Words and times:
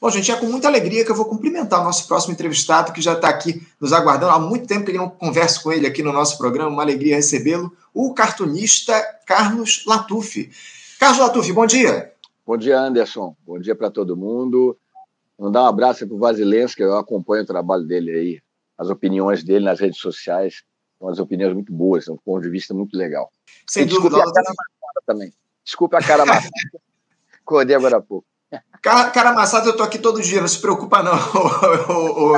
Bom, 0.00 0.08
gente, 0.10 0.30
é 0.30 0.36
com 0.36 0.46
muita 0.46 0.68
alegria 0.68 1.04
que 1.04 1.10
eu 1.10 1.14
vou 1.14 1.24
cumprimentar 1.24 1.80
o 1.80 1.84
nosso 1.84 2.06
próximo 2.06 2.32
entrevistado, 2.32 2.92
que 2.92 3.02
já 3.02 3.14
está 3.14 3.28
aqui 3.28 3.66
nos 3.80 3.92
aguardando. 3.92 4.30
Há 4.30 4.38
muito 4.38 4.66
tempo 4.66 4.84
que 4.84 4.92
eu 4.92 4.96
não 4.96 5.10
converso 5.10 5.60
com 5.60 5.72
ele 5.72 5.88
aqui 5.88 6.04
no 6.04 6.12
nosso 6.12 6.38
programa, 6.38 6.70
uma 6.70 6.82
alegria 6.82 7.16
recebê-lo, 7.16 7.76
o 7.92 8.14
cartunista 8.14 8.94
Carlos 9.26 9.84
Latuf. 9.86 10.50
Carlos 11.00 11.18
Latuf, 11.18 11.52
bom 11.52 11.66
dia. 11.66 12.12
Bom 12.46 12.56
dia, 12.56 12.78
Anderson. 12.78 13.36
Bom 13.44 13.58
dia 13.58 13.74
para 13.74 13.90
todo 13.90 14.16
mundo. 14.16 14.78
Mandar 15.36 15.64
um 15.64 15.66
abraço 15.66 16.06
para 16.06 16.14
o 16.14 16.18
Vasilens, 16.18 16.76
que 16.76 16.82
eu 16.82 16.96
acompanho 16.96 17.42
o 17.42 17.46
trabalho 17.46 17.84
dele 17.84 18.12
aí, 18.12 18.40
as 18.78 18.90
opiniões 18.90 19.42
dele 19.42 19.64
nas 19.64 19.80
redes 19.80 19.98
sociais. 19.98 20.62
São 21.00 21.08
as 21.08 21.18
opiniões 21.18 21.54
muito 21.54 21.72
boas, 21.72 22.04
são 22.04 22.14
um 22.14 22.18
ponto 22.18 22.42
de 22.42 22.50
vista 22.50 22.72
muito 22.72 22.96
legal. 22.96 23.32
Sem 23.66 23.82
e 23.82 23.86
dúvida. 23.86 24.10
Desculpe 24.10 24.28
a 24.28 24.32
cara 24.32 24.46
amassada 24.46 25.02
também. 25.06 25.32
Desculpe 25.64 25.96
a 25.96 26.00
cara 26.00 26.22
amassada. 26.22 26.50
Acordei 27.42 27.74
agora 27.74 27.96
há 27.96 28.00
pouco. 28.00 28.27
Cara, 28.80 29.10
cara 29.10 29.30
amassado, 29.30 29.68
eu 29.68 29.76
tô 29.76 29.82
aqui 29.82 29.98
todo 29.98 30.22
dia, 30.22 30.40
não 30.40 30.48
se 30.48 30.60
preocupa 30.60 31.02
não, 31.02 31.12
o. 31.90 32.34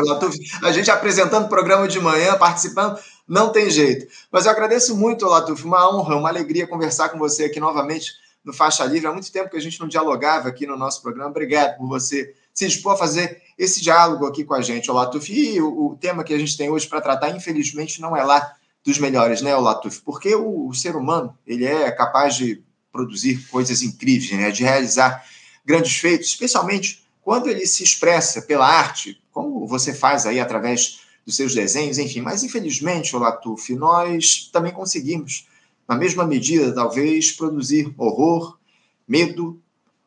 A 0.63 0.73
gente 0.73 0.91
apresentando 0.91 1.45
o 1.45 1.49
programa 1.49 1.87
de 1.87 2.01
manhã, 2.01 2.37
participando, 2.37 2.99
não 3.29 3.53
tem 3.53 3.71
jeito. 3.71 4.07
Mas 4.33 4.47
eu 4.47 4.51
agradeço 4.51 4.97
muito, 4.97 5.27
Latuf, 5.27 5.65
uma 5.65 5.89
honra, 5.89 6.17
uma 6.17 6.29
alegria 6.29 6.67
conversar 6.67 7.11
com 7.11 7.19
você 7.19 7.45
aqui 7.45 7.61
novamente 7.61 8.13
no 8.45 8.53
Faixa 8.53 8.85
Livre. 8.85 9.07
Há 9.07 9.13
muito 9.13 9.31
tempo 9.31 9.51
que 9.51 9.57
a 9.57 9.61
gente 9.61 9.79
não 9.79 9.87
dialogava 9.87 10.49
aqui 10.49 10.67
no 10.67 10.77
nosso 10.77 11.03
programa. 11.03 11.31
Obrigado 11.31 11.77
por 11.77 11.87
você 11.87 12.35
se 12.53 12.67
dispor 12.67 12.95
a 12.95 12.97
fazer 12.97 13.41
esse 13.57 13.81
diálogo 13.81 14.27
aqui 14.27 14.43
com 14.43 14.55
a 14.55 14.63
gente, 14.63 14.91
Latuf. 14.91 15.33
E 15.33 15.61
o, 15.61 15.91
o 15.91 15.97
tema 15.97 16.25
que 16.25 16.35
a 16.35 16.39
gente 16.39 16.57
tem 16.57 16.71
hoje 16.71 16.89
para 16.89 17.01
tratar, 17.01 17.31
infelizmente, 17.31 18.01
não 18.01 18.17
é 18.17 18.25
lá 18.25 18.55
dos 18.85 18.99
melhores, 18.99 19.43
né, 19.43 19.55
Latuf? 19.55 20.01
Porque 20.01 20.35
o, 20.35 20.69
o 20.69 20.75
ser 20.75 20.97
humano, 20.97 21.37
ele 21.47 21.67
é 21.67 21.91
capaz 21.93 22.35
de 22.35 22.63
produzir 22.91 23.47
coisas 23.49 23.83
incríveis, 23.83 24.33
né, 24.33 24.51
de 24.51 24.65
realizar 24.65 25.23
grandes 25.65 25.97
feitos, 25.97 26.29
especialmente 26.29 27.05
quando 27.23 27.49
ele 27.49 27.67
se 27.67 27.83
expressa 27.83 28.43
pela 28.43 28.67
arte, 28.67 29.21
como 29.31 29.67
você 29.67 29.95
faz 29.95 30.27
aí 30.27 30.41
através 30.41 31.01
dos 31.25 31.37
seus 31.37 31.55
desenhos, 31.55 31.99
enfim. 31.99 32.21
Mas, 32.21 32.43
infelizmente, 32.43 33.15
Olatuf, 33.15 33.75
nós 33.75 34.49
também 34.53 34.73
conseguimos, 34.73 35.47
na 35.87 35.95
mesma 35.95 36.27
medida, 36.27 36.75
talvez, 36.75 37.31
produzir 37.33 37.93
horror, 37.97 38.59
medo, 39.07 39.61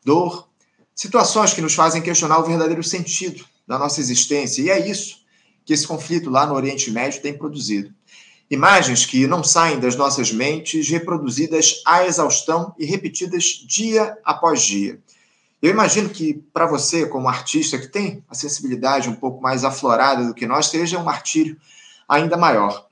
dor, 0.04 0.50
situações 0.96 1.54
que 1.54 1.62
nos 1.62 1.74
fazem 1.74 2.02
questionar 2.02 2.40
o 2.40 2.46
verdadeiro 2.46 2.84
sentido 2.84 3.46
da 3.68 3.78
nossa 3.78 4.00
existência. 4.00 4.62
E 4.62 4.70
é 4.70 4.90
isso 4.90 5.24
que 5.66 5.74
esse 5.74 5.88
conflito 5.88 6.30
lá 6.30 6.46
no 6.46 6.56
Oriente 6.56 6.92
Médio 6.92 7.22
tem 7.22 7.38
produzido. 7.38 7.94
Imagens 8.50 9.06
que 9.06 9.26
não 9.26 9.44
saem 9.44 9.80
das 9.80 9.96
nossas 9.96 10.32
mentes, 10.32 10.90
reproduzidas 10.90 11.82
à 11.86 12.06
exaustão 12.06 12.76
e 12.78 12.86
repetidas 12.86 13.64
dia 13.66 14.18
após 14.24 14.62
dia. 14.62 15.00
Eu 15.64 15.70
imagino 15.70 16.10
que 16.10 16.34
para 16.54 16.66
você, 16.66 17.08
como 17.08 17.30
artista 17.30 17.78
que 17.78 17.88
tem 17.88 18.22
a 18.30 18.36
sensibilidade 18.36 19.08
um 19.08 19.16
pouco 19.16 19.42
mais 19.42 19.64
aflorada 19.64 20.26
do 20.26 20.34
que 20.34 20.46
nós, 20.46 20.66
seja 20.66 21.00
um 21.00 21.06
martírio 21.06 21.56
ainda 22.06 22.36
maior. 22.36 22.86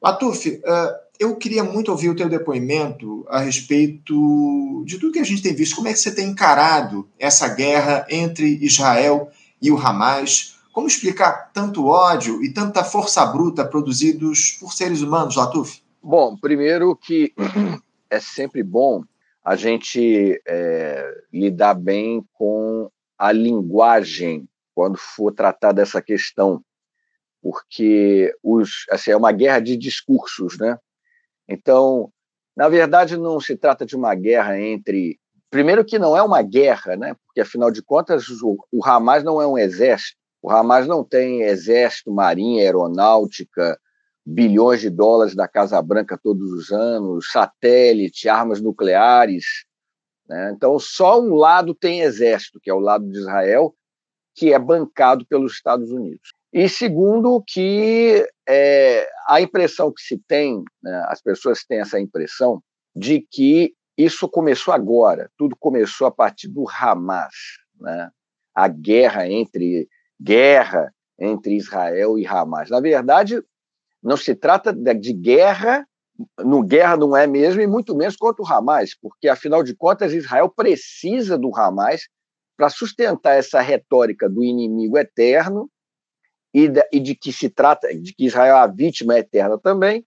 Latuf, 0.00 0.60
eh, 0.62 1.00
eu 1.18 1.34
queria 1.36 1.64
muito 1.64 1.90
ouvir 1.90 2.10
o 2.10 2.14
teu 2.14 2.28
depoimento 2.28 3.24
a 3.30 3.38
respeito 3.38 4.84
de 4.84 4.98
tudo 4.98 5.14
que 5.14 5.18
a 5.20 5.24
gente 5.24 5.40
tem 5.40 5.54
visto. 5.54 5.74
Como 5.74 5.88
é 5.88 5.92
que 5.94 5.98
você 5.98 6.14
tem 6.14 6.28
encarado 6.28 7.08
essa 7.18 7.48
guerra 7.48 8.06
entre 8.10 8.58
Israel 8.60 9.30
e 9.62 9.72
o 9.72 9.78
Hamas? 9.78 10.58
Como 10.70 10.86
explicar 10.86 11.50
tanto 11.54 11.86
ódio 11.86 12.44
e 12.44 12.52
tanta 12.52 12.84
força 12.84 13.24
bruta 13.24 13.64
produzidos 13.64 14.50
por 14.60 14.74
seres 14.74 15.00
humanos, 15.00 15.34
Latuf? 15.34 15.80
Bom, 16.02 16.36
primeiro 16.36 16.94
que 16.94 17.32
é 18.10 18.20
sempre 18.20 18.62
bom 18.62 19.02
a 19.48 19.56
gente 19.56 20.38
é, 20.46 21.10
lidar 21.32 21.72
bem 21.72 22.22
com 22.34 22.90
a 23.16 23.32
linguagem 23.32 24.46
quando 24.74 24.98
for 24.98 25.32
tratar 25.32 25.72
dessa 25.72 26.02
questão, 26.02 26.62
porque 27.40 28.30
os, 28.42 28.84
assim, 28.90 29.10
é 29.10 29.16
uma 29.16 29.32
guerra 29.32 29.60
de 29.60 29.74
discursos, 29.74 30.58
né? 30.58 30.78
Então, 31.48 32.12
na 32.54 32.68
verdade, 32.68 33.16
não 33.16 33.40
se 33.40 33.56
trata 33.56 33.86
de 33.86 33.96
uma 33.96 34.14
guerra 34.14 34.60
entre. 34.60 35.18
Primeiro, 35.48 35.82
que 35.82 35.98
não 35.98 36.14
é 36.14 36.22
uma 36.22 36.42
guerra, 36.42 36.94
né? 36.94 37.16
Porque, 37.24 37.40
afinal 37.40 37.70
de 37.70 37.82
contas, 37.82 38.28
o, 38.42 38.58
o 38.70 38.84
Hamas 38.84 39.24
não 39.24 39.40
é 39.40 39.46
um 39.46 39.56
exército. 39.56 40.18
O 40.42 40.50
Hamas 40.50 40.86
não 40.86 41.02
tem 41.02 41.40
exército, 41.40 42.12
marinha, 42.12 42.64
aeronáutica, 42.64 43.80
bilhões 44.28 44.82
de 44.82 44.90
dólares 44.90 45.34
da 45.34 45.48
Casa 45.48 45.80
Branca 45.80 46.20
todos 46.22 46.52
os 46.52 46.70
anos, 46.70 47.30
satélite, 47.32 48.28
armas 48.28 48.60
nucleares. 48.60 49.64
Né? 50.28 50.52
Então, 50.54 50.78
só 50.78 51.18
um 51.18 51.34
lado 51.34 51.74
tem 51.74 52.02
exército, 52.02 52.60
que 52.60 52.68
é 52.68 52.74
o 52.74 52.78
lado 52.78 53.08
de 53.08 53.16
Israel, 53.16 53.74
que 54.34 54.52
é 54.52 54.58
bancado 54.58 55.26
pelos 55.26 55.54
Estados 55.54 55.90
Unidos. 55.90 56.30
E 56.52 56.68
segundo, 56.68 57.42
que 57.46 58.26
é, 58.46 59.08
a 59.26 59.40
impressão 59.40 59.90
que 59.90 60.02
se 60.02 60.18
tem, 60.28 60.62
né, 60.82 61.04
as 61.08 61.22
pessoas 61.22 61.64
têm 61.64 61.80
essa 61.80 61.98
impressão 61.98 62.62
de 62.94 63.26
que 63.30 63.72
isso 63.96 64.28
começou 64.28 64.74
agora, 64.74 65.30
tudo 65.38 65.56
começou 65.58 66.06
a 66.06 66.10
partir 66.10 66.48
do 66.48 66.66
Hamas, 66.68 67.34
né? 67.80 68.10
a 68.54 68.68
guerra 68.68 69.26
entre 69.26 69.88
guerra 70.20 70.92
entre 71.18 71.56
Israel 71.56 72.18
e 72.18 72.26
Hamas. 72.26 72.70
Na 72.70 72.80
verdade, 72.80 73.42
não 74.02 74.16
se 74.16 74.34
trata 74.34 74.72
de 74.72 75.12
guerra, 75.12 75.86
no 76.38 76.62
guerra 76.62 76.96
não 76.96 77.16
é 77.16 77.26
mesmo, 77.26 77.60
e 77.60 77.66
muito 77.66 77.94
menos 77.94 78.16
contra 78.16 78.42
o 78.42 78.46
Hamas, 78.46 78.96
porque, 79.00 79.28
afinal 79.28 79.62
de 79.62 79.74
contas, 79.74 80.12
Israel 80.12 80.48
precisa 80.48 81.38
do 81.38 81.54
Hamas 81.56 82.08
para 82.56 82.68
sustentar 82.68 83.36
essa 83.36 83.60
retórica 83.60 84.28
do 84.28 84.42
inimigo 84.42 84.98
eterno 84.98 85.70
e 86.52 86.68
de, 87.00 87.14
que 87.14 87.32
se 87.32 87.48
trata, 87.48 87.88
de 87.94 88.12
que 88.12 88.26
Israel 88.26 88.56
é 88.56 88.60
a 88.60 88.66
vítima 88.66 89.18
eterna 89.18 89.58
também, 89.58 90.04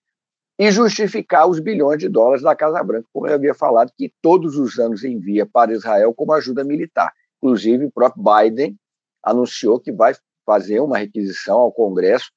e 0.60 0.70
justificar 0.70 1.48
os 1.48 1.60
bilhões 1.60 2.00
de 2.00 2.10
dólares 2.10 2.44
da 2.44 2.56
Casa 2.56 2.84
Branca, 2.84 3.08
como 3.14 3.28
eu 3.28 3.34
havia 3.34 3.54
falado, 3.54 3.92
que 3.98 4.14
todos 4.22 4.58
os 4.58 4.78
anos 4.78 5.04
envia 5.04 5.46
para 5.46 5.72
Israel 5.74 6.14
como 6.14 6.34
ajuda 6.34 6.64
militar. 6.64 7.12
Inclusive, 7.38 7.86
o 7.86 7.92
próprio 7.92 8.24
Biden 8.24 8.78
anunciou 9.24 9.80
que 9.80 9.92
vai 9.92 10.14
fazer 10.46 10.80
uma 10.80 10.98
requisição 10.98 11.58
ao 11.58 11.72
Congresso 11.72 12.32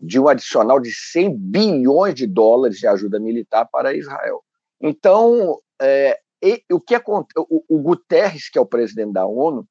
de 0.00 0.20
um 0.20 0.28
adicional 0.28 0.78
de 0.78 0.92
100 0.92 1.36
bilhões 1.36 2.14
de 2.14 2.26
dólares 2.26 2.78
de 2.78 2.86
ajuda 2.86 3.18
militar 3.18 3.66
para 3.70 3.94
Israel. 3.94 4.42
Então, 4.80 5.58
é, 5.80 6.18
e, 6.42 6.62
o 6.70 6.80
que 6.80 6.96
o, 6.96 7.64
o, 7.68 7.78
Guterres, 7.78 8.48
que 8.48 8.58
é 8.58 8.60
o 8.60 8.66
presidente 8.66 9.12
da 9.12 9.26
ONU, 9.26 9.66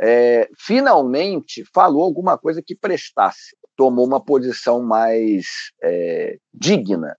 é, 0.00 0.48
finalmente 0.58 1.64
falou 1.74 2.02
alguma 2.02 2.38
coisa 2.38 2.62
que 2.62 2.76
prestasse, 2.76 3.56
tomou 3.76 4.06
uma 4.06 4.22
posição 4.22 4.82
mais 4.82 5.46
é, 5.82 6.38
digna, 6.52 7.16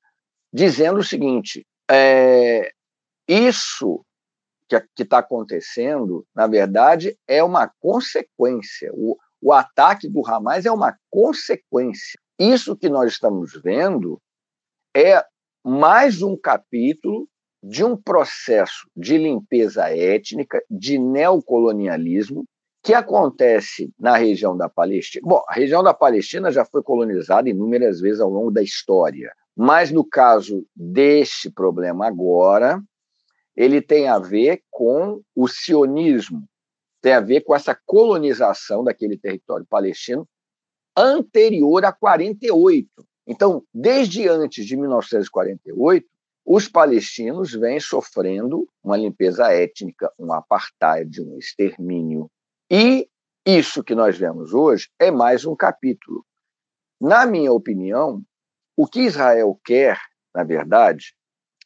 dizendo 0.54 1.00
o 1.00 1.04
seguinte: 1.04 1.66
é, 1.90 2.72
isso 3.28 4.06
que 4.68 5.04
está 5.04 5.18
acontecendo, 5.18 6.26
na 6.34 6.46
verdade, 6.46 7.18
é 7.28 7.44
uma 7.44 7.72
consequência. 7.80 8.92
O, 8.94 9.18
o 9.42 9.54
ataque 9.54 10.08
do 10.10 10.26
Hamas 10.26 10.66
é 10.66 10.72
uma 10.72 10.98
consequência. 11.10 12.20
Isso 12.38 12.76
que 12.76 12.90
nós 12.90 13.14
estamos 13.14 13.54
vendo 13.64 14.20
é 14.96 15.24
mais 15.64 16.22
um 16.22 16.38
capítulo 16.38 17.28
de 17.62 17.84
um 17.84 17.96
processo 17.96 18.90
de 18.96 19.18
limpeza 19.18 19.90
étnica, 19.90 20.64
de 20.70 20.98
neocolonialismo, 20.98 22.46
que 22.82 22.94
acontece 22.94 23.92
na 24.00 24.16
região 24.16 24.56
da 24.56 24.70
Palestina. 24.70 25.28
Bom, 25.28 25.44
a 25.48 25.54
região 25.54 25.84
da 25.84 25.94
Palestina 25.94 26.52
já 26.52 26.64
foi 26.64 26.82
colonizada 26.82 27.50
inúmeras 27.50 28.00
vezes 28.00 28.22
ao 28.22 28.30
longo 28.30 28.52
da 28.52 28.64
história, 28.64 29.34
mas 29.56 29.92
no 29.92 30.06
caso 30.06 30.66
deste 30.74 31.52
problema 31.52 32.08
agora, 32.08 32.82
ele 33.56 33.82
tem 33.82 34.08
a 34.08 34.18
ver 34.18 34.64
com 34.72 35.22
o 35.36 35.48
sionismo, 35.48 36.48
tem 37.02 37.14
a 37.14 37.20
ver 37.20 37.42
com 37.42 37.56
essa 37.56 37.78
colonização 37.86 38.84
daquele 38.84 39.18
território 39.18 39.66
palestino 39.66 40.28
anterior 40.96 41.86
a 41.86 41.92
48. 41.92 42.88
Então, 43.28 43.64
desde 43.74 44.28
antes 44.28 44.66
de 44.66 44.76
1948, 44.76 46.06
os 46.46 46.68
palestinos 46.68 47.54
vêm 47.54 47.80
sofrendo 47.80 48.68
uma 48.84 48.98
limpeza 48.98 49.52
étnica, 49.52 50.12
um 50.18 50.34
apartheid, 50.34 51.22
um 51.22 51.38
extermínio. 51.38 52.30
E 52.70 53.08
isso 53.46 53.84
que 53.84 53.94
nós 53.94 54.18
vemos 54.18 54.54
hoje 54.54 54.90
é 55.00 55.12
mais 55.12 55.46
um 55.46 55.56
capítulo. 55.56 56.26
Na 57.00 57.26
minha 57.26 57.54
opinião, 57.54 58.22
o 58.76 58.88
que 58.88 59.02
Israel 59.02 59.60
quer, 59.64 60.00
na 60.34 60.44
verdade, 60.44 61.14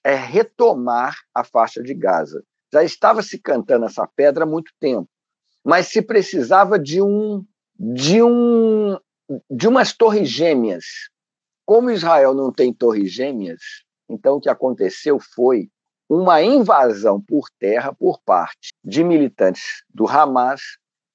é 0.04 0.16
retomar 0.16 1.16
a 1.34 1.44
faixa 1.44 1.81
de 1.81 1.94
Gaza. 1.94 2.44
Já 2.72 2.84
estava 2.84 3.22
se 3.22 3.40
cantando 3.40 3.86
essa 3.86 4.06
pedra 4.16 4.44
há 4.44 4.48
muito 4.48 4.72
tempo 4.80 5.10
mas 5.63 5.88
se 5.88 6.01
precisava 6.01 6.77
de 6.77 7.01
um 7.01 7.44
de 7.80 8.21
um 8.21 8.98
de 9.50 9.68
umas 9.68 9.94
torres 9.94 10.30
gêmeas. 10.30 10.86
Como 11.65 11.89
Israel 11.89 12.33
não 12.33 12.51
tem 12.51 12.74
torres 12.74 13.12
gêmeas, 13.12 13.62
então 14.10 14.36
o 14.36 14.42
que 14.42 14.50
aconteceu 14.50 15.18
foi 15.19 15.69
uma 16.10 16.42
invasão 16.42 17.21
por 17.21 17.48
terra 17.57 17.94
por 17.94 18.19
parte 18.24 18.74
de 18.83 19.04
militantes 19.04 19.83
do 19.89 20.07
Hamas 20.07 20.62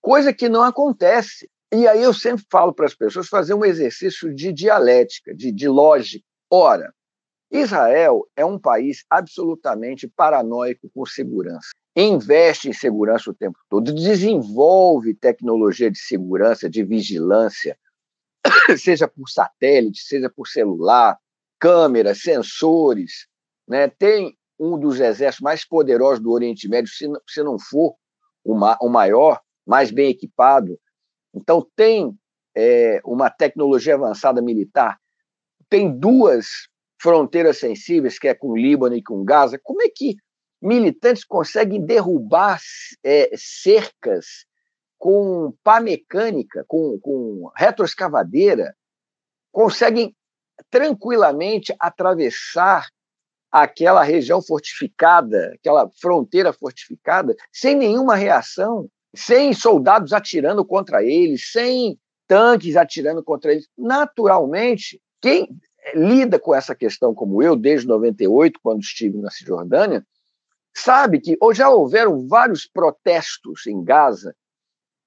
coisa 0.01 0.33
que 0.33 0.49
não 0.49 0.63
acontece. 0.63 1.51
E 1.73 1.87
aí 1.87 2.03
eu 2.03 2.15
sempre 2.15 2.45
falo 2.51 2.73
para 2.73 2.87
as 2.87 2.95
pessoas 2.95 3.29
fazer 3.29 3.53
um 3.53 3.65
exercício 3.65 4.35
de 4.35 4.53
dialética, 4.53 5.35
de, 5.35 5.53
de 5.53 5.69
lógica. 5.69 6.25
Ora, 6.51 6.93
Israel 7.51 8.27
é 8.35 8.45
um 8.45 8.59
país 8.59 9.05
absolutamente 9.11 10.09
paranoico 10.09 10.89
com 10.95 11.05
segurança. 11.05 11.69
Investe 12.01 12.69
em 12.69 12.73
segurança 12.73 13.31
o 13.31 13.35
tempo 13.35 13.59
todo, 13.69 13.93
desenvolve 13.93 15.15
tecnologia 15.15 15.91
de 15.91 15.99
segurança, 15.99 16.71
de 16.71 16.85
vigilância, 16.85 17.77
seja 18.79 19.09
por 19.09 19.29
satélite, 19.29 20.03
seja 20.03 20.31
por 20.31 20.47
celular, 20.47 21.19
câmeras, 21.59 22.21
sensores. 22.21 23.27
Né? 23.67 23.89
Tem 23.89 24.37
um 24.59 24.79
dos 24.79 25.01
exércitos 25.01 25.41
mais 25.41 25.65
poderosos 25.65 26.21
do 26.23 26.31
Oriente 26.31 26.69
Médio, 26.69 26.93
se 26.93 27.09
não, 27.09 27.21
se 27.27 27.43
não 27.43 27.59
for 27.59 27.97
o, 28.45 28.55
ma 28.55 28.79
o 28.81 28.89
maior, 28.89 29.41
mais 29.67 29.91
bem 29.91 30.11
equipado, 30.11 30.79
então, 31.35 31.67
tem 31.77 32.17
é, 32.57 33.01
uma 33.05 33.31
tecnologia 33.31 33.95
avançada 33.95 34.41
militar, 34.43 34.99
tem 35.69 35.97
duas 35.97 36.69
fronteiras 37.01 37.59
sensíveis, 37.59 38.19
que 38.19 38.29
é 38.29 38.35
com 38.35 38.49
o 38.49 38.57
Líbano 38.57 38.97
e 38.97 39.03
com 39.03 39.25
Gaza. 39.25 39.61
Como 39.63 39.83
é 39.83 39.89
que 39.89 40.17
militantes 40.61 41.25
conseguem 41.25 41.85
derrubar 41.85 42.61
é, 43.05 43.31
cercas 43.37 44.47
com 44.99 45.55
pá 45.63 45.81
mecânica, 45.81 46.65
com, 46.67 46.99
com 47.01 47.51
retroescavadeira, 47.57 48.75
conseguem 49.53 50.15
tranquilamente 50.71 51.75
atravessar 51.79 52.89
aquela 53.51 54.03
região 54.03 54.43
fortificada, 54.43 55.53
aquela 55.55 55.89
fronteira 56.01 56.53
fortificada, 56.53 57.35
sem 57.53 57.75
nenhuma 57.75 58.17
reação 58.17 58.91
sem 59.15 59.53
soldados 59.53 60.13
atirando 60.13 60.65
contra 60.65 61.03
eles, 61.03 61.51
sem 61.51 61.99
tanques 62.27 62.77
atirando 62.77 63.23
contra 63.23 63.53
eles. 63.53 63.69
Naturalmente, 63.77 65.01
quem 65.21 65.49
lida 65.95 66.39
com 66.39 66.55
essa 66.55 66.75
questão 66.75 67.15
como 67.15 67.43
eu, 67.43 67.57
desde 67.57 67.87
98, 67.87 68.61
quando 68.63 68.81
estive 68.81 69.19
na 69.19 69.31
Cisjordânia, 69.31 70.05
sabe 70.77 71.21
que 71.21 71.37
ou 71.41 71.53
já 71.53 71.69
houveram 71.69 72.27
vários 72.27 72.67
protestos 72.67 73.67
em 73.67 73.83
Gaza 73.83 74.35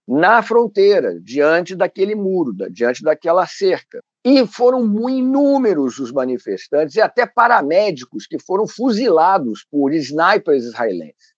na 0.07 0.43
fronteira, 0.43 1.19
diante 1.21 1.75
daquele 1.75 2.15
muro, 2.15 2.53
diante 2.69 3.03
daquela 3.03 3.47
cerca. 3.47 4.03
E 4.23 4.45
foram 4.45 5.09
inúmeros 5.09 5.99
os 5.99 6.11
manifestantes 6.11 6.95
e 6.95 7.01
até 7.01 7.25
paramédicos 7.25 8.27
que 8.27 8.37
foram 8.37 8.67
fuzilados 8.67 9.65
por 9.71 9.93
snipers 9.93 10.65
israelenses. 10.65 11.33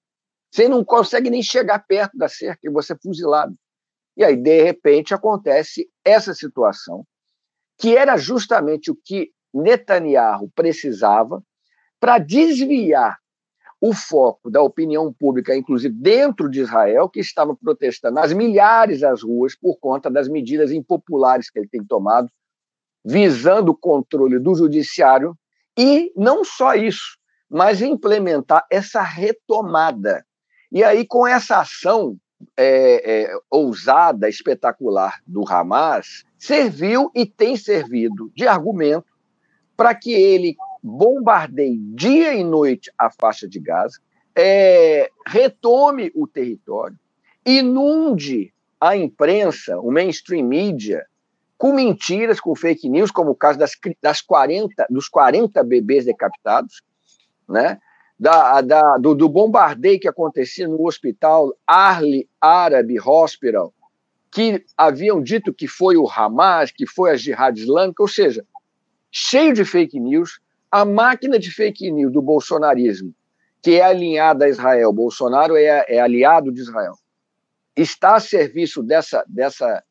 Você 0.51 0.67
não 0.67 0.83
consegue 0.83 1.29
nem 1.29 1.41
chegar 1.41 1.79
perto 1.85 2.17
da 2.17 2.27
cerca 2.27 2.59
e 2.63 2.69
você 2.69 2.93
é 2.93 2.97
fuzilado. 3.01 3.55
E 4.17 4.23
aí, 4.23 4.35
de 4.35 4.63
repente, 4.63 5.13
acontece 5.13 5.89
essa 6.03 6.33
situação, 6.33 7.05
que 7.77 7.95
era 7.95 8.17
justamente 8.17 8.91
o 8.91 8.95
que 8.95 9.31
Netanyahu 9.53 10.51
precisava 10.53 11.43
para 11.99 12.17
desviar 12.17 13.17
o 13.85 13.91
foco 13.93 14.49
da 14.49 14.61
opinião 14.61 15.11
pública, 15.11 15.53
inclusive 15.53 15.93
dentro 15.93 16.49
de 16.49 16.61
Israel, 16.61 17.09
que 17.09 17.19
estava 17.19 17.53
protestando 17.53 18.17
as 18.17 18.31
milhares 18.31 19.03
às 19.03 19.21
ruas 19.21 19.57
por 19.57 19.77
conta 19.77 20.09
das 20.09 20.29
medidas 20.29 20.71
impopulares 20.71 21.49
que 21.49 21.59
ele 21.59 21.67
tem 21.67 21.83
tomado, 21.83 22.29
visando 23.03 23.73
o 23.73 23.77
controle 23.77 24.39
do 24.39 24.55
judiciário, 24.55 25.37
e 25.77 26.13
não 26.15 26.45
só 26.45 26.75
isso, 26.75 27.17
mas 27.49 27.81
implementar 27.81 28.65
essa 28.71 29.01
retomada. 29.01 30.25
E 30.71 30.81
aí, 30.81 31.05
com 31.05 31.27
essa 31.27 31.59
ação 31.59 32.15
é, 32.55 33.25
é, 33.25 33.37
ousada, 33.51 34.29
espetacular 34.29 35.19
do 35.27 35.43
Hamas, 35.45 36.23
serviu 36.39 37.11
e 37.13 37.25
tem 37.25 37.57
servido 37.57 38.31
de 38.33 38.47
argumento 38.47 39.11
para 39.75 39.93
que 39.93 40.13
ele 40.13 40.55
bombardeie 40.83 41.77
dia 41.95 42.33
e 42.33 42.43
noite 42.43 42.91
a 42.97 43.09
faixa 43.09 43.47
de 43.47 43.59
Gaza, 43.59 43.97
é, 44.35 45.09
retome 45.25 46.11
o 46.13 46.27
território, 46.27 46.99
inunde 47.45 48.53
a 48.79 48.97
imprensa, 48.97 49.79
o 49.79 49.91
mainstream 49.91 50.45
media, 50.45 51.05
com 51.57 51.71
mentiras, 51.71 52.41
com 52.41 52.53
fake 52.53 52.89
news, 52.89 53.11
como 53.11 53.31
o 53.31 53.35
caso 53.35 53.57
das, 53.57 53.71
das 54.01 54.21
40, 54.21 54.87
dos 54.89 55.07
40 55.07 55.63
bebês 55.63 56.03
decapitados, 56.03 56.81
né? 57.47 57.79
da, 58.19 58.61
da, 58.61 58.97
do, 58.97 59.15
do, 59.15 59.27
bombardeio 59.27 59.99
que 59.99 60.07
acontecia 60.07 60.67
no 60.67 60.85
hospital 60.85 61.53
Arli 61.65 62.27
Arab 62.39 62.89
Hospital, 63.05 63.73
que 64.31 64.63
haviam 64.77 65.21
dito 65.21 65.53
que 65.53 65.67
foi 65.67 65.97
o 65.97 66.07
Hamas, 66.09 66.71
que 66.71 66.87
foi 66.87 67.11
a 67.11 67.15
Jihad 67.15 67.57
Islâmica, 67.57 68.01
ou 68.01 68.07
seja, 68.07 68.45
cheio 69.11 69.53
de 69.53 69.65
fake 69.65 69.99
news, 69.99 70.39
a 70.73 70.83
máquina 70.83 71.37
de 71.37 71.51
fake 71.51 71.91
news 71.91 72.11
do 72.11 72.19
bolsonarismo, 72.19 73.13
que 73.61 73.75
é 73.75 73.83
alinhada 73.83 74.45
a 74.45 74.49
Israel, 74.49 74.91
Bolsonaro 74.91 75.55
é, 75.55 75.85
é 75.87 75.99
aliado 75.99 76.51
de 76.51 76.61
Israel, 76.61 76.95
está 77.77 78.15
a 78.15 78.19
serviço 78.19 78.81
dessa, 78.81 79.23
dessa, 79.27 79.83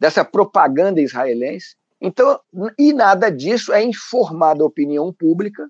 dessa 0.00 0.24
propaganda 0.24 1.02
israelense. 1.02 1.76
Então, 2.00 2.40
e 2.78 2.94
nada 2.94 3.30
disso 3.30 3.74
é 3.74 3.84
informado 3.84 4.64
à 4.64 4.66
opinião 4.66 5.12
pública 5.12 5.68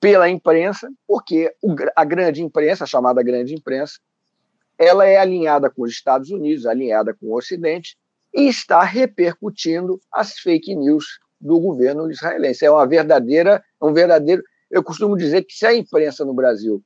pela 0.00 0.28
imprensa, 0.28 0.90
porque 1.06 1.54
a 1.94 2.04
grande 2.04 2.42
imprensa, 2.42 2.82
a 2.82 2.88
chamada 2.88 3.22
grande 3.22 3.54
imprensa, 3.54 4.00
ela 4.76 5.06
é 5.06 5.18
alinhada 5.18 5.70
com 5.70 5.82
os 5.82 5.92
Estados 5.92 6.30
Unidos, 6.30 6.66
alinhada 6.66 7.14
com 7.14 7.26
o 7.26 7.38
Ocidente, 7.38 7.96
e 8.34 8.48
está 8.48 8.82
repercutindo 8.82 10.00
as 10.12 10.36
fake 10.40 10.74
news 10.74 11.20
do 11.44 11.60
governo 11.60 12.10
israelense. 12.10 12.64
É 12.64 12.70
uma 12.70 12.86
verdadeira, 12.86 13.62
um 13.84 13.92
verdadeiro. 13.92 14.42
Eu 14.70 14.82
costumo 14.82 15.16
dizer 15.16 15.44
que 15.44 15.54
se 15.54 15.66
a 15.66 15.74
imprensa 15.74 16.24
no 16.24 16.34
Brasil 16.34 16.82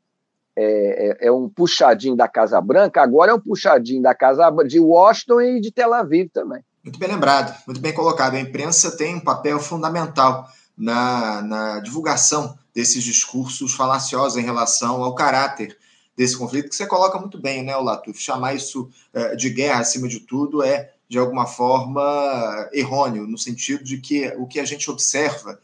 é, 0.56 1.25
é, 1.25 1.29
é, 1.29 1.33
um 1.33 1.49
puxadinho 1.49 2.17
da 2.17 2.27
Casa 2.27 2.61
Branca, 2.61 3.00
agora 3.00 3.31
é 3.31 3.35
um 3.35 3.41
puxadinho 3.41 4.03
da 4.03 4.15
Casa 4.15 4.50
de 4.67 4.81
Washington 4.81 5.41
e 5.41 5.61
de 5.61 5.71
Tel 5.71 5.95
Aviv 5.95 6.29
também. 6.33 6.62
Muito 6.83 6.99
bem 6.99 7.09
lembrado, 7.09 7.56
muito 7.67 7.81
bem 7.81 7.93
colocado. 7.93 8.35
A 8.35 8.41
imprensa 8.41 8.97
tem 8.97 9.15
um 9.15 9.21
papel 9.21 9.59
fundamental 9.61 10.49
na, 10.77 11.43
na 11.43 11.81
divulgação 11.81 12.56
desses 12.75 13.03
discursos 13.03 13.75
falaciosos 13.75 14.37
em 14.37 14.45
relação 14.45 15.03
ao 15.03 15.15
caráter 15.15 15.77
desse 16.17 16.37
conflito, 16.37 16.69
que 16.69 16.75
você 16.75 16.87
coloca 16.87 17.19
muito 17.21 17.41
bem, 17.41 17.62
né, 17.62 17.77
Latuf? 17.77 18.21
Chamar 18.21 18.55
isso 18.55 18.91
é, 19.15 19.37
de 19.37 19.50
guerra, 19.50 19.81
acima 19.81 20.09
de 20.09 20.19
tudo, 20.19 20.65
é, 20.65 20.91
de 21.09 21.17
alguma 21.17 21.47
forma, 21.47 22.69
errôneo, 22.73 23.26
no 23.26 23.38
sentido 23.38 23.85
de 23.85 23.99
que 23.99 24.26
o 24.37 24.47
que 24.47 24.59
a 24.59 24.64
gente 24.64 24.90
observa, 24.90 25.61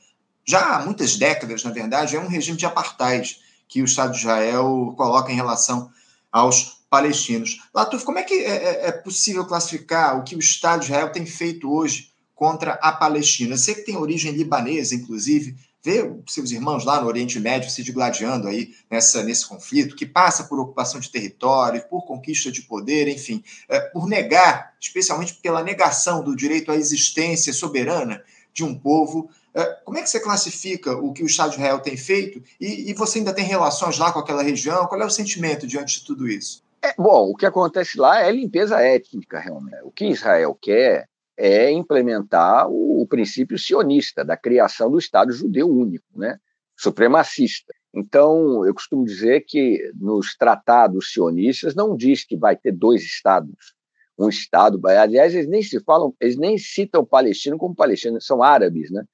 já 0.47 0.77
há 0.77 0.85
muitas 0.85 1.17
décadas, 1.17 1.65
na 1.65 1.71
verdade, 1.71 2.17
é 2.17 2.21
um 2.21 2.29
regime 2.29 2.57
de 2.57 2.67
apartheid 2.67 3.39
que 3.69 3.81
o 3.83 3.85
Estado 3.85 4.13
de 4.13 4.19
Israel 4.19 4.95
coloca 4.97 5.33
em 5.33 5.37
relação 5.37 5.91
aos 6.31 6.85
palestinos. 6.91 7.61
Latuf, 7.75 8.05
como 8.05 8.19
é 8.19 8.23
que 8.23 8.35
é, 8.35 8.51
é, 8.51 8.89
é 8.89 8.93
possível 8.93 9.45
classificar 9.47 10.19
o 10.19 10.23
que 10.23 10.37
o 10.37 10.39
Estado 10.39 10.81
de 10.81 10.87
Israel 10.87 11.11
tem 11.11 11.27
feito 11.27 11.73
hoje 11.73 12.13
contra 12.35 12.75
a 12.75 12.93
Palestina? 12.93 13.57
Você 13.57 13.75
que 13.75 13.83
tem 13.83 13.97
origem 13.97 14.33
libanesa, 14.33 14.95
inclusive, 14.95 15.57
vê 15.85 16.11
seus 16.27 16.51
irmãos 16.51 16.85
lá 16.85 17.01
no 17.01 17.07
Oriente 17.07 17.39
Médio 17.39 17.71
se 17.71 17.83
digladiando 17.83 18.49
aí 18.49 18.75
nessa, 18.91 19.23
nesse 19.23 19.47
conflito, 19.47 19.95
que 19.95 20.07
passa 20.07 20.45
por 20.45 20.59
ocupação 20.59 20.99
de 20.99 21.11
território, 21.11 21.85
por 21.91 22.07
conquista 22.07 22.51
de 22.51 22.63
poder, 22.63 23.07
enfim, 23.07 23.45
é, 23.69 23.81
por 23.81 24.09
negar, 24.09 24.73
especialmente 24.81 25.35
pela 25.35 25.63
negação 25.63 26.25
do 26.25 26.35
direito 26.35 26.73
à 26.73 26.77
existência 26.77 27.53
soberana 27.53 28.23
de 28.53 28.65
um 28.65 28.75
povo. 28.75 29.29
É, 29.55 29.65
como 29.85 29.99
é 29.99 30.03
que 30.03 30.11
você 30.11 30.19
classifica 30.19 30.93
o 30.97 31.13
que 31.13 31.23
o 31.23 31.27
Estado 31.27 31.51
de 31.51 31.57
Israel 31.57 31.79
tem 31.79 31.97
feito? 31.97 32.43
E, 32.61 32.91
e, 32.91 32.95
você 32.95 33.19
ainda 33.19 33.33
tem 33.33 33.45
relações 33.45 33.99
lá 33.99 34.13
com 34.13 34.19
aquela 34.19 34.43
região? 34.43 34.87
Qual 34.87 35.01
é 35.01 35.07
o 35.07 35.11
sentimento 35.11 35.67
diante 35.67 36.01
de 36.01 36.07
tudo 36.07 36.29
isso? 36.29 36.63
É, 36.83 36.93
bom, 36.99 37.31
o 37.31 37.37
que 37.37 37.47
acontece 37.47 37.99
lá 37.99 38.21
é 38.21 38.33
limpeza 38.33 38.81
étnica, 38.81 39.39
realmente. 39.39 39.83
O 39.85 39.93
que 39.93 40.07
Israel 40.07 40.59
quer 40.61 41.09
é 41.37 41.71
implementar 41.71 42.69
o, 42.69 43.03
o, 43.03 43.07
princípio 43.07 43.59
sionista 43.59 44.25
da 44.25 44.37
criação 44.37 44.91
do 44.91 44.99
Estado 44.99 45.33
judeu 45.33 45.69
único, 45.69 46.05
né? 46.15 46.37
supremacista. 46.77 47.73
Então, 47.95 48.67
eu 48.67 48.75
costumo 48.75 49.05
dizer 49.05 49.45
que 49.47 49.79
nos 49.95 50.37
tratados 50.37 51.13
sionistas 51.13 51.75
não 51.75 51.97
diz 51.97 52.25
que 52.25 52.37
vai 52.37 52.57
ter 52.57 52.73
dois 52.73 53.03
estados, 53.03 53.75
um 54.19 54.29
estado. 54.29 54.81
Aliás, 54.87 55.33
eles 55.33 55.49
nem 55.49 55.63
se 55.63 55.81
falam, 55.81 56.13
eles 56.21 56.37
nem 56.37 56.59
citam 56.59 57.05
palestino 57.05 57.57
como 57.57 57.75
palestino, 57.75 58.21
são 58.21 58.43
árabes, 58.43 58.91
né? 58.91 59.05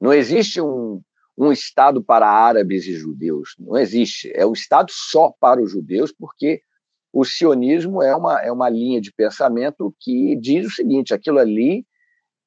Não 0.00 0.12
existe 0.12 0.60
um, 0.60 1.00
um 1.36 1.52
estado 1.52 2.02
para 2.02 2.28
árabes 2.28 2.86
e 2.86 2.94
judeus, 2.94 3.54
não 3.58 3.76
existe. 3.76 4.30
É 4.34 4.46
um 4.46 4.52
estado 4.52 4.90
só 4.90 5.32
para 5.40 5.62
os 5.62 5.70
judeus, 5.70 6.12
porque 6.12 6.60
o 7.12 7.24
sionismo 7.24 8.02
é 8.02 8.14
uma, 8.14 8.40
é 8.42 8.52
uma 8.52 8.68
linha 8.68 9.00
de 9.00 9.12
pensamento 9.12 9.94
que 10.00 10.36
diz 10.36 10.66
o 10.66 10.70
seguinte: 10.70 11.14
aquilo 11.14 11.38
ali 11.38 11.86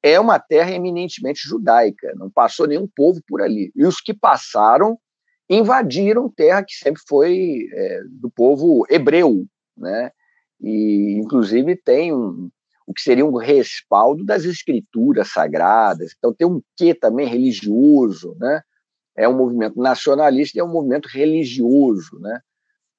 é 0.02 0.18
uma 0.18 0.38
terra 0.38 0.72
eminentemente 0.72 1.40
judaica, 1.46 2.14
não 2.16 2.30
passou 2.30 2.66
nenhum 2.66 2.88
povo 2.94 3.20
por 3.26 3.42
ali. 3.42 3.70
E 3.74 3.84
os 3.84 4.00
que 4.00 4.14
passaram 4.14 4.98
invadiram 5.48 6.30
terra 6.30 6.64
que 6.64 6.74
sempre 6.74 7.02
foi 7.08 7.68
é, 7.72 8.02
do 8.08 8.30
povo 8.30 8.86
hebreu, 8.88 9.44
né? 9.76 10.12
e 10.60 11.18
inclusive 11.18 11.74
tem 11.74 12.12
um, 12.12 12.50
o 12.90 12.92
que 12.92 13.02
seria 13.02 13.24
um 13.24 13.36
respaldo 13.36 14.24
das 14.24 14.44
escrituras 14.44 15.28
sagradas. 15.28 16.12
Então 16.18 16.34
tem 16.34 16.44
um 16.44 16.60
quê 16.76 16.92
também 16.92 17.24
religioso, 17.24 18.36
né? 18.36 18.62
É 19.16 19.28
um 19.28 19.36
movimento 19.36 19.80
nacionalista 19.80 20.58
e 20.58 20.60
é 20.60 20.64
um 20.64 20.72
movimento 20.72 21.06
religioso, 21.06 22.18
né? 22.18 22.40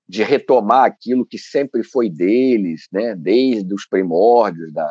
De 0.07 0.23
retomar 0.23 0.85
aquilo 0.85 1.25
que 1.25 1.37
sempre 1.37 1.83
foi 1.83 2.09
deles, 2.09 2.87
né? 2.89 3.13
Desde 3.15 3.73
os 3.73 3.85
primórdios 3.85 4.71
da, 4.71 4.89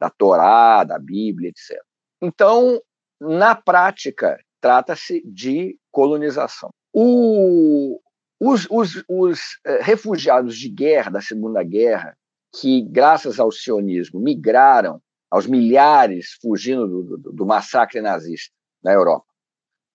da 0.00 0.10
Torá, 0.10 0.82
da 0.82 0.98
Bíblia, 0.98 1.50
etc. 1.50 1.80
Então, 2.20 2.82
na 3.20 3.54
prática, 3.54 4.36
trata-se 4.60 5.22
de 5.24 5.78
colonização. 5.92 6.70
O, 6.92 8.00
os, 8.40 8.66
os, 8.68 9.04
os 9.08 9.40
eh, 9.64 9.80
refugiados 9.80 10.58
de 10.58 10.68
guerra 10.68 11.12
da 11.12 11.20
Segunda 11.20 11.62
Guerra 11.62 12.16
que, 12.60 12.82
graças 12.82 13.40
ao 13.40 13.50
sionismo, 13.50 14.20
migraram 14.20 15.00
aos 15.30 15.46
milhares 15.46 16.38
fugindo 16.40 16.86
do, 16.86 17.18
do, 17.18 17.32
do 17.32 17.46
massacre 17.46 18.00
nazista 18.00 18.54
na 18.82 18.92
Europa. 18.92 19.26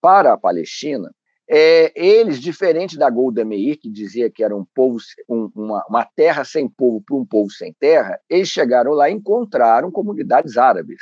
Para 0.01 0.34
a 0.34 0.38
Palestina, 0.38 1.10
é, 1.50 1.92
eles, 1.96 2.39
diferente 2.39 2.98
da 2.98 3.10
Golda 3.10 3.46
Meir, 3.46 3.80
que 3.80 3.89
dizia 3.89 4.30
que 4.30 4.44
era 4.44 4.56
um 4.56 4.66
povo, 4.75 4.98
um, 5.28 5.50
uma, 5.56 5.86
uma, 5.89 6.06
terra 6.16 6.44
sem 6.44 6.68
povo 6.70 7.01
para 7.01 7.16
um 7.16 7.25
povo 7.25 7.50
sem 7.50 7.74
terra, 7.80 8.20
eles 8.30 8.50
chegaram 8.50 8.92
lá 8.92 9.10
e 9.10 9.13
encontraram 9.13 9.92
comunidades 9.92 10.58
árabes 10.58 11.01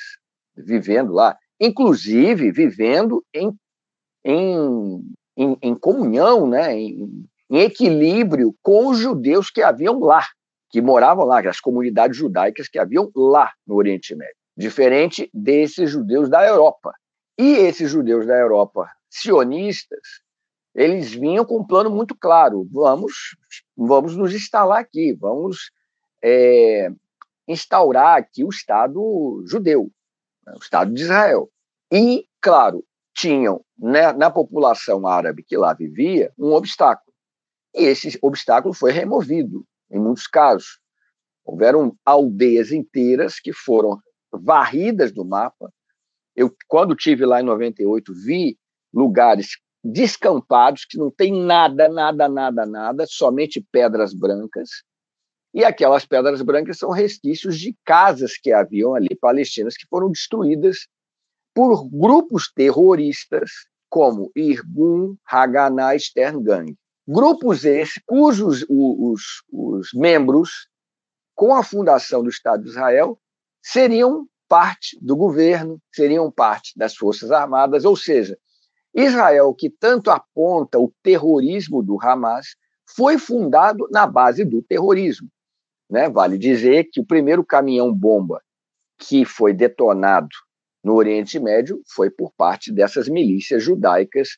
vivendo 0.56 1.12
lá, 1.12 1.38
inclusive 1.60 2.52
vivendo 2.52 3.24
em, 3.34 3.52
em, 4.24 5.02
em, 5.36 5.58
em 5.62 5.76
comunhão, 5.76 6.48
né, 6.48 6.78
em, 6.80 7.26
em 7.50 7.60
equilíbrio 7.60 8.56
com 8.62 8.90
os 8.90 9.00
judeus 9.00 9.50
que 9.50 9.62
haviam 9.62 10.00
lá 10.00 10.24
que 10.70 10.82
moravam 10.82 11.26
lá, 11.26 11.40
as 11.40 11.60
comunidades 11.60 12.18
judaicas 12.18 12.68
que 12.68 12.80
haviam 12.80 13.10
lá 13.16 13.52
no 13.66 13.76
Oriente 13.76 14.16
Médio, 14.16 14.36
diferente 14.56 15.30
desses 15.34 15.90
judeus 15.90 16.30
da 16.30 16.46
Europa. 16.46 16.94
E 17.38 17.56
esses 17.56 17.90
judeus 17.90 18.26
da 18.26 18.36
Europa 18.36 18.90
sionistas, 19.10 20.22
eles 20.76 21.12
vinham 21.12 21.46
com 21.46 21.60
um 21.60 21.66
plano 21.66 21.90
muito 21.90 22.16
claro: 22.16 22.68
vamos, 22.72 23.38
vamos 23.76 24.16
nos 24.16 24.34
instalar 24.34 24.80
aqui, 24.80 25.14
vamos 25.14 25.72
é, 26.24 26.90
instaurar 27.48 28.18
aqui 28.18 28.44
o 28.44 28.50
Estado 28.50 29.44
judeu, 29.48 29.90
né, 30.46 30.54
o 30.56 30.60
Estado 30.60 30.94
de 30.94 31.02
Israel. 31.02 31.50
E, 31.92 32.26
claro, 32.42 32.84
tinham 33.16 33.64
né, 33.78 34.12
na 34.14 34.30
população 34.30 35.08
árabe 35.08 35.44
que 35.44 35.56
lá 35.56 35.74
vivia 35.74 36.32
um 36.38 36.54
obstáculo. 36.54 37.14
E 37.74 37.84
esse 37.84 38.18
obstáculo 38.22 38.74
foi 38.74 38.92
removido 38.92 39.66
em 39.92 40.00
muitos 40.00 40.28
casos. 40.28 40.80
Houveram 41.44 41.96
aldeias 42.06 42.72
inteiras 42.72 43.40
que 43.40 43.54
foram 43.54 44.00
varridas 44.32 45.12
do 45.12 45.24
mapa. 45.24 45.72
Eu, 46.36 46.54
quando 46.68 46.96
tive 46.96 47.26
lá 47.26 47.42
em 47.42 47.46
98, 47.46 48.14
vi 48.14 48.58
lugares 48.94 49.58
descampados 49.84 50.86
que 50.86 50.98
não 50.98 51.10
tem 51.10 51.32
nada, 51.32 51.88
nada, 51.88 52.28
nada, 52.28 52.66
nada, 52.66 53.06
somente 53.08 53.66
pedras 53.72 54.14
brancas. 54.14 54.70
E 55.54 55.64
aquelas 55.64 56.06
pedras 56.06 56.42
brancas 56.42 56.78
são 56.78 56.92
resquícios 56.92 57.58
de 57.58 57.76
casas 57.86 58.38
que 58.38 58.52
haviam 58.52 58.94
ali 58.94 59.16
palestinas 59.16 59.76
que 59.76 59.88
foram 59.88 60.12
destruídas 60.12 60.88
por 61.56 61.90
grupos 61.90 62.52
terroristas 62.54 63.50
como 63.90 64.32
Irgun 64.36 65.16
Haganah 65.26 65.98
Stern 65.98 66.44
Gang. 66.44 66.78
Grupos 67.08 67.64
esses 67.64 68.02
cujos 68.06 68.66
os, 68.68 69.22
os 69.52 69.94
membros, 69.94 70.68
com 71.34 71.56
a 71.56 71.64
fundação 71.64 72.22
do 72.22 72.30
Estado 72.30 72.64
de 72.64 72.70
Israel, 72.70 73.18
seriam 73.62 74.28
parte 74.50 74.98
do 75.02 75.16
governo, 75.16 75.82
seriam 75.94 76.32
parte 76.32 76.74
das 76.76 76.96
Forças 76.96 77.32
Armadas, 77.32 77.86
ou 77.86 77.96
seja, 77.96 78.38
Israel, 78.94 79.54
que 79.54 79.70
tanto 79.70 80.10
aponta 80.10 80.80
o 80.80 80.92
terrorismo 81.04 81.84
do 81.84 81.98
Hamas, 82.02 82.56
foi 82.96 83.18
fundado 83.18 83.88
na 83.92 84.08
base 84.08 84.44
do 84.44 84.62
terrorismo. 84.62 85.30
Né? 85.90 86.10
Vale 86.10 86.38
dizer 86.38 86.86
que 86.92 87.00
o 87.00 87.06
primeiro 87.06 87.44
caminhão-bomba 87.46 88.42
que 88.98 89.24
foi 89.24 89.54
detonado 89.54 90.30
no 90.84 90.96
Oriente 90.96 91.40
Médio 91.40 91.82
foi 91.88 92.10
por 92.10 92.32
parte 92.36 92.72
dessas 92.72 93.08
milícias 93.08 93.62
judaicas 93.64 94.30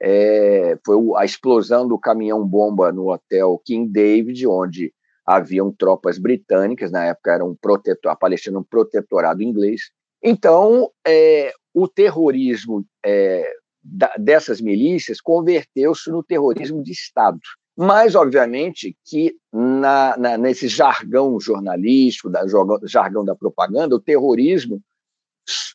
é, 0.00 0.78
foi 0.84 0.96
a 1.16 1.24
explosão 1.24 1.86
do 1.86 1.98
caminhão-bomba 1.98 2.92
no 2.92 3.12
hotel 3.12 3.60
King 3.64 3.90
David, 3.90 4.46
onde 4.46 4.92
haviam 5.26 5.72
tropas 5.72 6.18
britânicas, 6.18 6.90
na 6.90 7.06
época 7.06 7.32
era 7.32 7.44
um 7.44 7.54
protetor, 7.54 8.12
a 8.12 8.16
Palestina 8.16 8.58
um 8.58 8.62
protetorado 8.62 9.42
inglês. 9.42 9.90
Então, 10.22 10.90
é, 11.06 11.52
o 11.74 11.88
terrorismo 11.88 12.84
é, 13.04 13.50
da, 13.82 14.14
dessas 14.18 14.60
milícias 14.60 15.20
converteu-se 15.20 16.10
no 16.10 16.22
terrorismo 16.22 16.82
de 16.82 16.92
Estado. 16.92 17.38
Mas, 17.76 18.14
obviamente, 18.14 18.96
que 19.04 19.36
na, 19.52 20.16
na, 20.16 20.38
nesse 20.38 20.66
jargão 20.68 21.38
jornalístico, 21.38 22.30
da, 22.30 22.42
jargão 22.84 23.24
da 23.24 23.34
propaganda, 23.34 23.94
o 23.94 24.00
terrorismo 24.00 24.80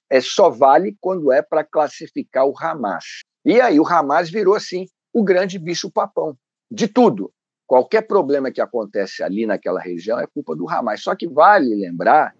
é, 0.09 0.19
só 0.19 0.49
vale 0.49 0.95
quando 0.99 1.31
é 1.31 1.41
para 1.41 1.63
classificar 1.63 2.45
o 2.45 2.53
Hamas. 2.57 3.21
E 3.45 3.59
aí 3.59 3.79
o 3.79 3.87
Hamas 3.87 4.29
virou 4.29 4.55
assim 4.55 4.87
o 5.13 5.23
grande 5.23 5.57
bicho-papão 5.57 6.37
de 6.69 6.87
tudo. 6.87 7.31
Qualquer 7.65 8.01
problema 8.01 8.51
que 8.51 8.61
acontece 8.61 9.23
ali 9.23 9.45
naquela 9.45 9.79
região 9.79 10.19
é 10.19 10.27
culpa 10.27 10.55
do 10.55 10.69
Hamas. 10.69 11.01
Só 11.01 11.15
que 11.15 11.27
vale 11.27 11.73
lembrar 11.73 12.35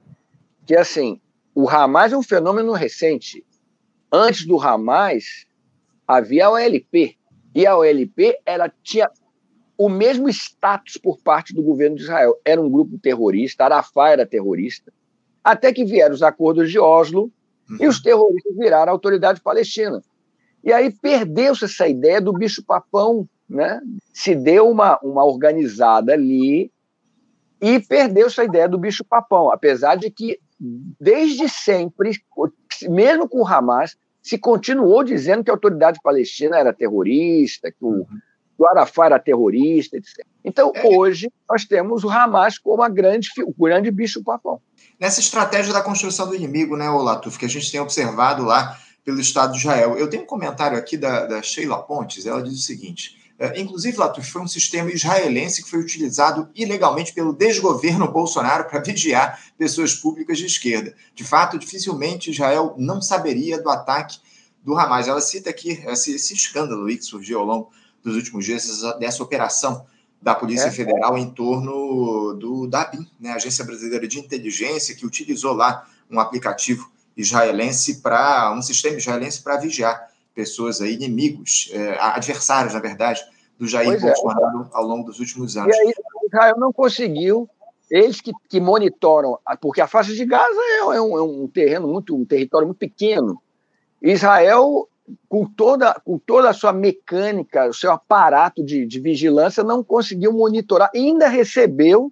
que 0.66 0.76
assim 0.76 1.20
o 1.56 1.70
Hamas 1.70 2.14
é 2.14 2.18
um 2.18 2.24
fenômeno 2.24 2.74
recente. 2.74 3.46
Antes 4.12 4.46
do 4.46 4.60
Hamas 4.60 5.46
havia 6.08 6.48
a 6.48 6.52
OLP 6.52 7.18
e 7.56 7.66
a 7.66 7.78
OLP 7.78 8.38
ela 8.46 8.72
tinha 8.84 9.10
o 9.78 9.90
mesmo 9.90 10.30
status 10.30 10.98
por 10.98 11.18
parte 11.22 11.54
do 11.54 11.64
governo 11.64 11.96
de 11.96 12.04
Israel. 12.04 12.40
Era 12.46 12.62
um 12.62 12.70
grupo 12.70 13.00
terrorista, 13.00 13.64
Arafat 13.64 14.12
era 14.12 14.26
terrorista, 14.26 14.94
até 15.44 15.74
que 15.74 15.84
vieram 15.84 16.14
os 16.14 16.22
acordos 16.22 16.70
de 16.70 16.78
Oslo 16.78 17.32
uhum. 17.70 17.78
e 17.80 17.88
os 17.88 18.02
terroristas 18.02 18.56
viraram 18.56 18.92
a 18.92 18.94
autoridade 18.94 19.42
palestina. 19.42 20.02
E 20.64 20.72
aí 20.72 20.92
perdeu-se 20.92 21.66
essa 21.66 21.88
ideia 21.88 22.22
do 22.22 22.34
bicho-papão, 22.34 23.28
né? 23.50 23.82
Se 24.14 24.36
deu 24.36 24.70
uma, 24.70 25.00
uma 25.02 25.26
organizada 25.26 26.14
ali 26.14 26.72
e 27.62 27.80
perdeu-se 27.80 28.40
a 28.40 28.44
ideia 28.44 28.68
do 28.68 28.78
bicho-papão, 28.78 29.52
apesar 29.52 29.96
de 29.96 30.10
que, 30.10 30.40
desde 31.00 31.48
sempre, 31.50 32.12
mesmo 32.90 33.28
com 33.28 33.42
o 33.42 33.48
Hamas, 33.48 33.96
se 34.22 34.38
continuou 34.38 35.04
dizendo 35.04 35.44
que 35.44 35.50
a 35.50 35.54
autoridade 35.54 36.00
palestina 36.04 36.58
era 36.58 36.74
terrorista, 36.74 37.72
que 37.72 37.84
o, 37.84 38.06
o 38.58 38.68
Arafat 38.68 39.08
era 39.08 39.20
terrorista, 39.20 39.98
etc. 39.98 40.26
Então, 40.44 40.72
é. 40.76 40.88
hoje, 40.88 41.32
nós 41.50 41.66
temos 41.66 42.04
o 42.04 42.10
Hamas 42.10 42.58
como 42.58 42.84
a 42.84 42.90
grande, 42.90 43.30
o 43.46 43.54
grande 43.54 43.90
bicho-papão. 43.92 44.62
Nessa 45.00 45.20
estratégia 45.20 45.74
da 45.74 45.82
construção 45.82 46.28
do 46.28 46.36
inimigo, 46.36 46.78
né, 46.78 46.90
Olatuf, 46.90 47.38
que 47.38 47.46
a 47.46 47.50
gente 47.50 47.72
tem 47.72 47.82
observado 47.82 48.44
lá 48.44 48.78
pelo 49.04 49.20
Estado 49.20 49.54
de 49.54 49.60
Israel. 49.60 49.98
Eu 49.98 50.10
tenho 50.10 50.24
um 50.24 50.28
comentário 50.28 50.78
aqui 50.78 50.98
da, 50.98 51.26
da 51.26 51.42
Sheila 51.42 51.82
Pontes, 51.82 52.26
ela 52.26 52.42
diz 52.42 52.54
o 52.54 52.62
seguinte. 52.62 53.20
É, 53.40 53.60
inclusive, 53.60 53.98
Latuf, 53.98 54.30
foi 54.30 54.42
um 54.42 54.48
sistema 54.48 54.92
israelense 54.92 55.64
que 55.64 55.70
foi 55.70 55.80
utilizado 55.80 56.48
ilegalmente 56.54 57.12
pelo 57.12 57.34
desgoverno 57.34 58.08
Bolsonaro 58.12 58.66
para 58.66 58.80
vigiar 58.80 59.42
pessoas 59.58 59.96
públicas 59.96 60.38
de 60.38 60.46
esquerda. 60.46 60.96
De 61.16 61.24
fato, 61.24 61.58
dificilmente 61.58 62.30
Israel 62.30 62.76
não 62.78 63.02
saberia 63.02 63.60
do 63.60 63.68
ataque 63.72 64.20
do 64.64 64.78
Hamas. 64.78 65.08
Ela 65.08 65.22
cita 65.22 65.50
aqui 65.50 65.84
esse, 65.88 66.14
esse 66.14 66.36
escândalo 66.36 66.86
que 66.86 67.02
surgiu 67.02 67.40
ao 67.40 67.46
longo 67.46 67.72
dos 68.04 68.16
últimos 68.16 68.46
dias, 68.46 68.82
dessa 69.00 69.24
operação 69.24 69.88
da 70.22 70.36
Polícia 70.36 70.68
é. 70.68 70.72
Federal 70.72 71.18
em 71.18 71.32
torno 71.32 72.34
do 72.34 72.68
DABIN, 72.68 73.10
né, 73.20 73.32
Agência 73.32 73.66
Brasileira 73.66 74.08
de 74.08 74.20
Inteligência, 74.20 74.96
que 74.96 75.06
utilizou 75.06 75.54
lá 75.54 75.88
um 76.12 76.20
aplicativo 76.20 76.92
israelense 77.16 78.02
para 78.02 78.54
um 78.54 78.62
sistema 78.62 78.98
israelense 78.98 79.42
para 79.42 79.58
vigiar 79.58 80.12
pessoas 80.34 80.82
aí, 80.82 80.94
inimigos, 80.94 81.70
é, 81.74 81.98
adversários, 82.00 82.74
na 82.74 82.80
verdade, 82.80 83.22
do 83.60 83.68
Jair 83.68 83.90
pois 83.90 84.04
é. 84.04 84.08
Bolsonaro 84.08 84.62
é. 84.64 84.68
ao 84.72 84.84
longo 84.84 85.06
dos 85.06 85.20
últimos 85.20 85.58
anos. 85.58 85.76
E 85.76 85.80
aí, 85.80 85.94
Israel 86.26 86.56
não 86.58 86.72
conseguiu, 86.72 87.50
eles 87.90 88.22
que, 88.22 88.32
que 88.50 88.60
monitoram, 88.60 89.38
porque 89.60 89.82
a 89.82 89.88
faixa 89.88 90.14
de 90.14 90.26
Gaza 90.26 90.60
é, 90.60 90.78
é, 90.78 91.02
um, 91.02 91.18
é 91.18 91.22
um 91.22 91.48
terreno 91.48 91.88
muito, 91.88 92.16
um 92.16 92.26
território 92.26 92.68
muito 92.68 92.80
pequeno. 92.80 93.42
Israel, 94.02 94.88
com 95.28 95.46
toda, 95.46 95.94
com 96.06 96.18
toda 96.18 96.50
a 96.50 96.54
sua 96.54 96.72
mecânica, 96.72 97.68
o 97.68 97.74
seu 97.74 97.92
aparato 97.92 98.64
de, 98.64 98.86
de 98.86 99.00
vigilância, 99.00 99.64
não 99.64 99.84
conseguiu 99.84 100.32
monitorar, 100.32 100.90
ainda 100.96 101.28
recebeu 101.28 102.12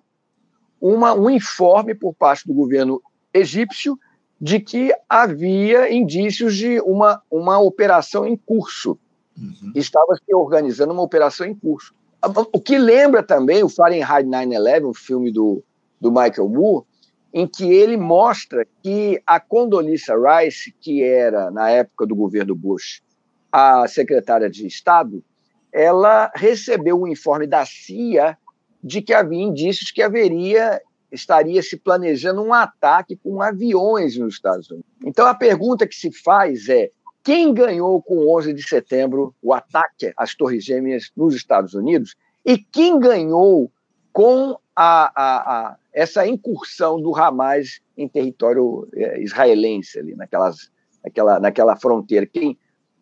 uma, 0.81 1.13
um 1.13 1.29
informe 1.29 1.95
por 1.95 2.13
parte 2.13 2.45
do 2.45 2.53
governo 2.53 3.01
egípcio 3.33 3.97
de 4.39 4.59
que 4.59 4.93
havia 5.07 5.91
indícios 5.91 6.55
de 6.55 6.79
uma, 6.81 7.21
uma 7.29 7.59
operação 7.59 8.25
em 8.25 8.37
curso. 8.37 8.97
Uhum. 9.37 9.71
Estava 9.75 10.15
se 10.15 10.33
organizando 10.33 10.93
uma 10.93 11.01
operação 11.01 11.45
em 11.45 11.53
curso. 11.53 11.93
O 12.51 12.59
que 12.59 12.77
lembra 12.77 13.23
também 13.23 13.63
o 13.63 13.69
Fahrenheit 13.69 14.27
9/11, 14.27 14.85
um 14.85 14.93
filme 14.93 15.31
do, 15.31 15.63
do 15.99 16.11
Michael 16.11 16.49
Moore, 16.49 16.85
em 17.33 17.47
que 17.47 17.71
ele 17.71 17.95
mostra 17.95 18.65
que 18.81 19.21
a 19.25 19.39
Condoleezza 19.39 20.15
Rice, 20.15 20.73
que 20.79 21.03
era, 21.03 21.51
na 21.51 21.69
época 21.69 22.05
do 22.05 22.15
governo 22.15 22.55
Bush, 22.55 23.01
a 23.51 23.87
secretária 23.87 24.49
de 24.49 24.65
Estado, 24.65 25.23
ela 25.71 26.31
recebeu 26.35 26.99
um 26.99 27.07
informe 27.07 27.45
da 27.45 27.65
CIA 27.65 28.37
de 28.83 29.01
que 29.01 29.13
havia 29.13 29.41
indícios 29.41 29.91
que 29.91 30.01
haveria 30.01 30.81
estaria 31.11 31.61
se 31.61 31.77
planejando 31.77 32.41
um 32.41 32.53
ataque 32.53 33.15
com 33.15 33.41
aviões 33.41 34.17
nos 34.17 34.35
Estados 34.35 34.69
Unidos. 34.69 34.89
Então 35.03 35.25
a 35.25 35.33
pergunta 35.33 35.87
que 35.87 35.95
se 35.95 36.11
faz 36.11 36.69
é: 36.69 36.89
quem 37.23 37.53
ganhou 37.53 38.01
com 38.01 38.17
o 38.17 38.37
11 38.37 38.53
de 38.53 38.67
setembro 38.67 39.33
o 39.41 39.53
ataque 39.53 40.13
às 40.15 40.35
Torres 40.35 40.63
Gêmeas 40.63 41.11
nos 41.15 41.35
Estados 41.35 41.73
Unidos 41.73 42.15
e 42.45 42.57
quem 42.57 42.99
ganhou 42.99 43.71
com 44.11 44.57
a, 44.75 45.11
a, 45.15 45.37
a 45.69 45.77
essa 45.93 46.25
incursão 46.25 47.01
do 47.01 47.15
Hamas 47.15 47.81
em 47.97 48.07
território 48.07 48.87
é, 48.93 49.21
israelense 49.21 49.99
ali 49.99 50.15
naquelas, 50.15 50.71
naquela, 51.03 51.39
naquela 51.39 51.75
fronteira? 51.75 52.25
Quem, 52.25 52.57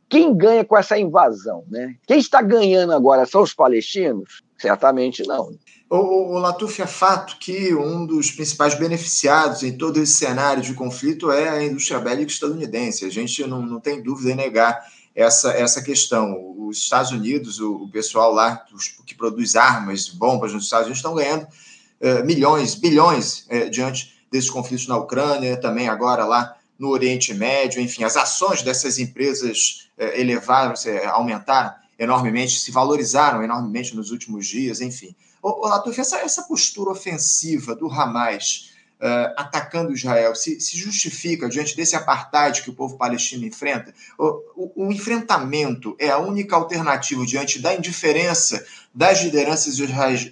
quem 0.10 0.36
ganha 0.36 0.64
com 0.64 0.78
essa 0.78 0.98
invasão? 0.98 1.64
Né? 1.70 1.96
Quem 2.08 2.20
está 2.20 2.42
ganhando 2.42 2.94
agora 2.94 3.26
são 3.26 3.42
os 3.42 3.54
palestinos? 3.54 4.42
Certamente 4.58 5.24
não. 5.24 5.52
O, 5.90 5.98
o, 5.98 6.36
o 6.36 6.40
Latuf, 6.40 6.82
é 6.82 6.88
fato 6.88 7.38
que 7.38 7.74
um 7.74 8.06
dos 8.06 8.32
principais 8.32 8.76
beneficiados 8.76 9.64
em 9.64 9.78
todo 9.78 10.02
esse 10.02 10.14
cenário 10.14 10.62
de 10.62 10.74
conflito 10.74 11.32
é 11.32 11.50
a 11.50 11.64
indústria 11.64 12.00
bélica 12.00 12.32
estadunidense. 12.32 13.06
A 13.06 13.10
gente 13.10 13.46
não, 13.46 13.62
não 13.62 13.80
tem 13.80 14.02
dúvida 14.02 14.32
em 14.32 14.36
negar 14.36 14.82
essa, 15.16 15.52
essa 15.52 15.82
questão. 15.82 16.54
Os 16.58 16.78
Estados 16.78 17.12
Unidos, 17.12 17.60
o, 17.60 17.84
o 17.84 17.90
pessoal 17.90 18.34
lá 18.34 18.66
os, 18.74 18.90
que 19.06 19.16
produz 19.16 19.56
armas, 19.56 20.08
bombas 20.08 20.54
nos 20.54 20.66
Estados 20.66 20.88
Unidos, 20.88 21.00
estão 21.00 21.16
ganhando 21.16 21.44
uh, 21.44 22.26
milhões, 22.26 22.76
bilhões 22.76 23.46
uh, 23.52 23.70
diante 23.70 24.18
desses 24.32 24.50
conflitos 24.50 24.88
na 24.88 24.98
Ucrânia, 24.98 25.58
também 25.58 25.88
agora 25.88 26.26
lá 26.26 26.58
no 26.78 26.90
Oriente 26.90 27.34
Médio, 27.34 27.82
enfim, 27.82 28.04
as 28.04 28.16
ações 28.16 28.62
dessas 28.62 29.00
empresas 29.00 29.90
eh, 29.98 30.22
elevaram, 30.22 30.74
aumentaram 31.12 31.74
enormemente, 31.98 32.60
se 32.60 32.72
valorizaram 32.72 33.44
enormemente 33.44 33.96
nos 33.96 34.12
últimos 34.12 34.46
dias, 34.46 34.82
enfim. 34.82 35.16
Ô 35.42 35.68
Latuf, 35.68 36.00
essa, 36.00 36.18
essa 36.18 36.44
postura 36.44 36.92
ofensiva 36.92 37.76
do 37.76 37.92
Hamas 37.92 38.72
uh, 39.00 39.34
atacando 39.38 39.94
Israel 39.94 40.36
se, 40.36 40.60
se, 40.60 40.78
justifica 40.78 41.50
diante 41.50 41.76
desse 41.76 41.96
apartheid 41.96 42.62
que 42.62 42.70
o 42.70 42.74
povo 42.74 42.98
palestino 42.98 43.46
enfrenta? 43.46 43.94
O, 44.18 44.26
o, 44.56 44.88
o, 44.88 44.92
enfrentamento 44.92 45.96
é 46.00 46.10
a 46.10 46.18
única 46.18 46.56
alternativa 46.56 47.26
diante 47.26 47.60
da 47.60 47.74
indiferença 47.74 48.66
das 48.94 49.22
lideranças 49.22 49.80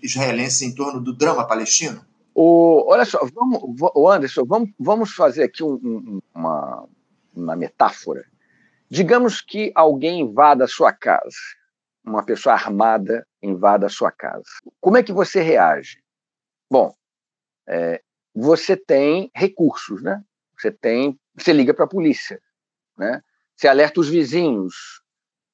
israelenses 0.01 0.61
em 0.61 0.73
torno 0.73 0.99
do 0.99 1.13
drama 1.13 1.45
palestino? 1.47 2.05
O, 2.37 2.91
olha 2.91 3.05
só, 3.05 3.25
vamos, 3.33 3.61
o 3.95 4.09
Anderson, 4.09 4.43
vamos, 4.45 4.69
vamos 4.77 5.13
fazer 5.13 5.43
aqui 5.43 5.63
um, 5.63 5.75
um, 5.75 6.21
uma, 6.35 6.85
uma 7.33 7.55
metáfora. 7.55 8.25
Digamos 8.89 9.39
que 9.39 9.71
alguém 9.73 10.19
invada 10.19 10.65
a 10.65 10.67
sua 10.67 10.91
casa, 10.91 11.37
uma 12.05 12.25
pessoa 12.25 12.53
armada 12.53 13.25
invada 13.41 13.85
a 13.85 13.89
sua 13.89 14.11
casa. 14.11 14.43
Como 14.81 14.97
é 14.97 15.03
que 15.03 15.13
você 15.13 15.41
reage? 15.41 16.03
Bom, 16.69 16.93
é, 17.65 18.01
você 18.35 18.75
tem 18.75 19.31
recursos, 19.33 20.03
né? 20.03 20.21
Você 20.59 20.69
tem, 20.69 21.17
você 21.33 21.53
liga 21.53 21.73
para 21.73 21.85
a 21.85 21.89
polícia, 21.89 22.41
né? 22.97 23.21
Você 23.55 23.69
alerta 23.69 24.01
os 24.01 24.09
vizinhos, 24.09 25.01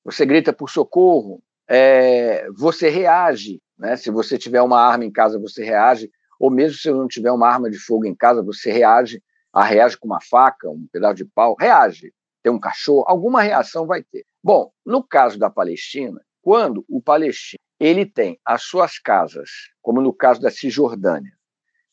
você 0.03 0.25
grita 0.25 0.51
por 0.51 0.67
socorro, 0.67 1.43
é, 1.67 2.49
você 2.53 2.89
reage, 2.89 3.61
né? 3.77 3.95
Se 3.97 4.09
você 4.09 4.35
tiver 4.35 4.63
uma 4.63 4.81
arma 4.81 5.05
em 5.05 5.11
casa, 5.11 5.37
você 5.37 5.63
reage 5.63 6.11
ou 6.41 6.49
mesmo 6.49 6.75
se 6.75 6.89
não 6.89 7.07
tiver 7.07 7.31
uma 7.31 7.47
arma 7.47 7.69
de 7.69 7.77
fogo 7.77 8.03
em 8.03 8.15
casa, 8.15 8.41
você 8.41 8.71
reage, 8.71 9.21
a 9.53 9.63
reage 9.63 9.95
com 9.95 10.07
uma 10.07 10.19
faca, 10.19 10.67
um 10.67 10.87
pedaço 10.91 11.13
de 11.13 11.25
pau, 11.25 11.55
reage. 11.59 12.11
Tem 12.41 12.51
um 12.51 12.59
cachorro, 12.59 13.05
alguma 13.05 13.43
reação 13.43 13.85
vai 13.85 14.01
ter. 14.01 14.25
Bom, 14.43 14.71
no 14.83 15.03
caso 15.03 15.37
da 15.37 15.51
Palestina, 15.51 16.19
quando 16.41 16.83
o 16.89 16.99
palestino 16.99 17.59
ele 17.79 18.07
tem 18.07 18.39
as 18.43 18.63
suas 18.63 18.97
casas, 18.97 19.51
como 19.83 20.01
no 20.01 20.11
caso 20.11 20.41
da 20.41 20.49
Cisjordânia, 20.49 21.31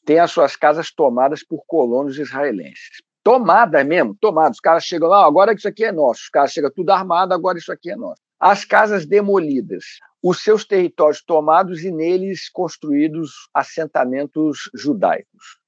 tem 0.06 0.18
as 0.18 0.30
suas 0.30 0.56
casas 0.56 0.90
tomadas 0.90 1.44
por 1.44 1.62
colonos 1.66 2.18
israelenses. 2.18 3.02
Tomadas 3.22 3.86
mesmo, 3.86 4.16
tomadas. 4.18 4.56
Os 4.56 4.60
caras 4.60 4.82
chegam 4.82 5.10
lá, 5.10 5.26
agora 5.26 5.52
isso 5.52 5.68
aqui 5.68 5.84
é 5.84 5.92
nosso. 5.92 6.22
Os 6.22 6.30
caras 6.30 6.52
chegam 6.52 6.70
tudo 6.74 6.88
armado, 6.88 7.34
agora 7.34 7.58
isso 7.58 7.70
aqui 7.70 7.90
é 7.90 7.96
nosso. 7.96 8.22
As 8.40 8.64
casas 8.64 9.04
demolidas, 9.04 9.84
os 10.22 10.44
seus 10.44 10.64
territórios 10.64 11.20
tomados 11.20 11.82
e 11.82 11.90
neles 11.90 12.48
construídos 12.48 13.32
assentamentos 13.52 14.70
judaicos. 14.72 15.58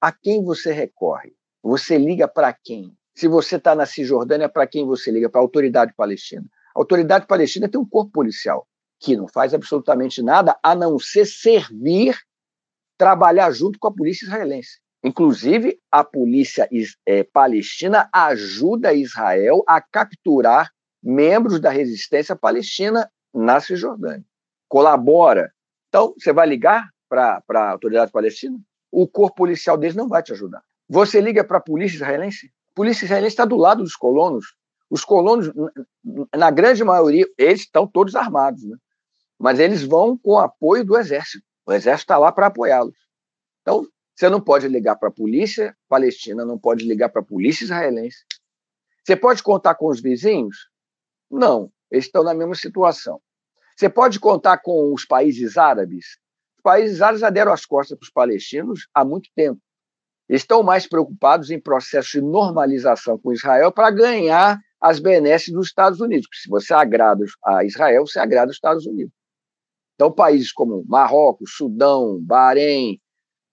A 0.00 0.10
quem 0.10 0.42
você 0.42 0.72
recorre? 0.72 1.32
Você 1.62 1.96
liga 1.96 2.26
para 2.26 2.52
quem? 2.52 2.92
Se 3.14 3.28
você 3.28 3.56
está 3.56 3.76
na 3.76 3.86
Cisjordânia, 3.86 4.48
para 4.48 4.66
quem 4.66 4.84
você 4.84 5.10
liga? 5.10 5.30
Para 5.30 5.40
a 5.40 5.44
autoridade 5.44 5.94
palestina. 5.96 6.44
A 6.74 6.80
autoridade 6.80 7.26
palestina 7.28 7.68
tem 7.68 7.80
um 7.80 7.88
corpo 7.88 8.10
policial 8.10 8.66
que 8.98 9.16
não 9.16 9.28
faz 9.28 9.54
absolutamente 9.54 10.20
nada 10.20 10.58
a 10.62 10.74
não 10.74 10.98
ser 10.98 11.26
servir, 11.26 12.18
trabalhar 12.98 13.52
junto 13.52 13.78
com 13.78 13.86
a 13.86 13.94
polícia 13.94 14.24
israelense. 14.26 14.80
Inclusive, 15.04 15.78
a 15.92 16.02
polícia 16.02 16.68
é, 17.06 17.22
palestina 17.22 18.08
ajuda 18.12 18.92
Israel 18.92 19.62
a 19.66 19.80
capturar 19.80 20.70
membros 21.02 21.60
da 21.60 21.70
resistência 21.70 22.34
palestina 22.34 23.10
na 23.32 23.60
Cisjordânia. 23.60 24.24
Colabora. 24.68 25.52
Então, 25.88 26.14
você 26.18 26.32
vai 26.32 26.46
ligar 26.46 26.90
para 27.08 27.42
a 27.48 27.70
autoridade 27.70 28.10
palestina? 28.10 28.58
O 28.90 29.06
corpo 29.06 29.36
policial 29.36 29.76
deles 29.76 29.96
não 29.96 30.08
vai 30.08 30.22
te 30.22 30.32
ajudar. 30.32 30.62
Você 30.88 31.20
liga 31.20 31.44
para 31.44 31.58
a 31.58 31.60
polícia 31.60 31.96
israelense? 31.96 32.52
A 32.70 32.74
polícia 32.74 33.04
israelense 33.04 33.32
está 33.32 33.44
do 33.44 33.56
lado 33.56 33.82
dos 33.82 33.96
colonos. 33.96 34.56
Os 34.88 35.04
colonos, 35.04 35.50
na 36.34 36.50
grande 36.50 36.84
maioria, 36.84 37.26
eles 37.36 37.60
estão 37.60 37.86
todos 37.86 38.14
armados, 38.14 38.64
né? 38.64 38.76
mas 39.38 39.58
eles 39.58 39.82
vão 39.82 40.16
com 40.16 40.38
apoio 40.38 40.84
do 40.84 40.96
exército. 40.96 41.44
O 41.66 41.72
exército 41.72 42.04
está 42.04 42.18
lá 42.18 42.30
para 42.30 42.46
apoiá-los. 42.46 42.96
Então, 43.62 43.86
você 44.14 44.28
não 44.28 44.40
pode 44.40 44.68
ligar 44.68 44.96
para 44.96 45.08
a 45.08 45.12
polícia 45.12 45.76
palestina, 45.88 46.44
não 46.44 46.58
pode 46.58 46.86
ligar 46.86 47.08
para 47.10 47.20
a 47.20 47.24
polícia 47.24 47.64
israelense. 47.64 48.24
Você 49.04 49.16
pode 49.16 49.42
contar 49.42 49.74
com 49.74 49.88
os 49.88 50.00
vizinhos? 50.00 50.68
Não, 51.30 51.70
eles 51.90 52.06
estão 52.06 52.22
na 52.22 52.34
mesma 52.34 52.54
situação. 52.54 53.20
Você 53.76 53.90
pode 53.90 54.18
contar 54.18 54.58
com 54.58 54.92
os 54.94 55.04
países 55.04 55.56
árabes? 55.56 56.18
Os 56.56 56.62
países 56.62 57.02
árabes 57.02 57.20
já 57.20 57.30
deram 57.30 57.52
as 57.52 57.66
costas 57.66 57.98
para 57.98 58.04
os 58.04 58.10
palestinos 58.10 58.88
há 58.94 59.04
muito 59.04 59.28
tempo. 59.34 59.60
Eles 60.28 60.42
estão 60.42 60.62
mais 60.62 60.88
preocupados 60.88 61.50
em 61.50 61.60
processo 61.60 62.12
de 62.12 62.20
normalização 62.20 63.18
com 63.18 63.32
Israel 63.32 63.70
para 63.70 63.90
ganhar 63.90 64.60
as 64.80 64.98
benesses 64.98 65.52
dos 65.52 65.66
Estados 65.66 66.00
Unidos. 66.00 66.26
Porque 66.26 66.40
se 66.40 66.48
você 66.48 66.74
agrada 66.74 67.24
a 67.44 67.64
Israel, 67.64 68.06
você 68.06 68.18
agrada 68.18 68.50
os 68.50 68.56
Estados 68.56 68.86
Unidos. 68.86 69.12
Então, 69.94 70.12
países 70.12 70.52
como 70.52 70.84
Marrocos, 70.86 71.54
Sudão, 71.56 72.20
Bahrein, 72.22 73.00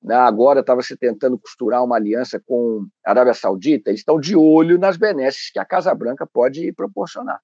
né, 0.01 0.15
agora 0.15 0.59
estava 0.59 0.81
se 0.81 0.97
tentando 0.97 1.39
costurar 1.39 1.83
uma 1.83 1.95
aliança 1.95 2.41
com 2.45 2.85
a 3.05 3.11
Arábia 3.11 3.33
Saudita, 3.33 3.89
eles 3.89 4.01
estão 4.01 4.19
de 4.19 4.35
olho 4.35 4.77
nas 4.77 4.97
benesses 4.97 5.49
que 5.51 5.59
a 5.59 5.65
Casa 5.65 5.93
Branca 5.95 6.27
pode 6.27 6.73
proporcionar. 6.73 7.39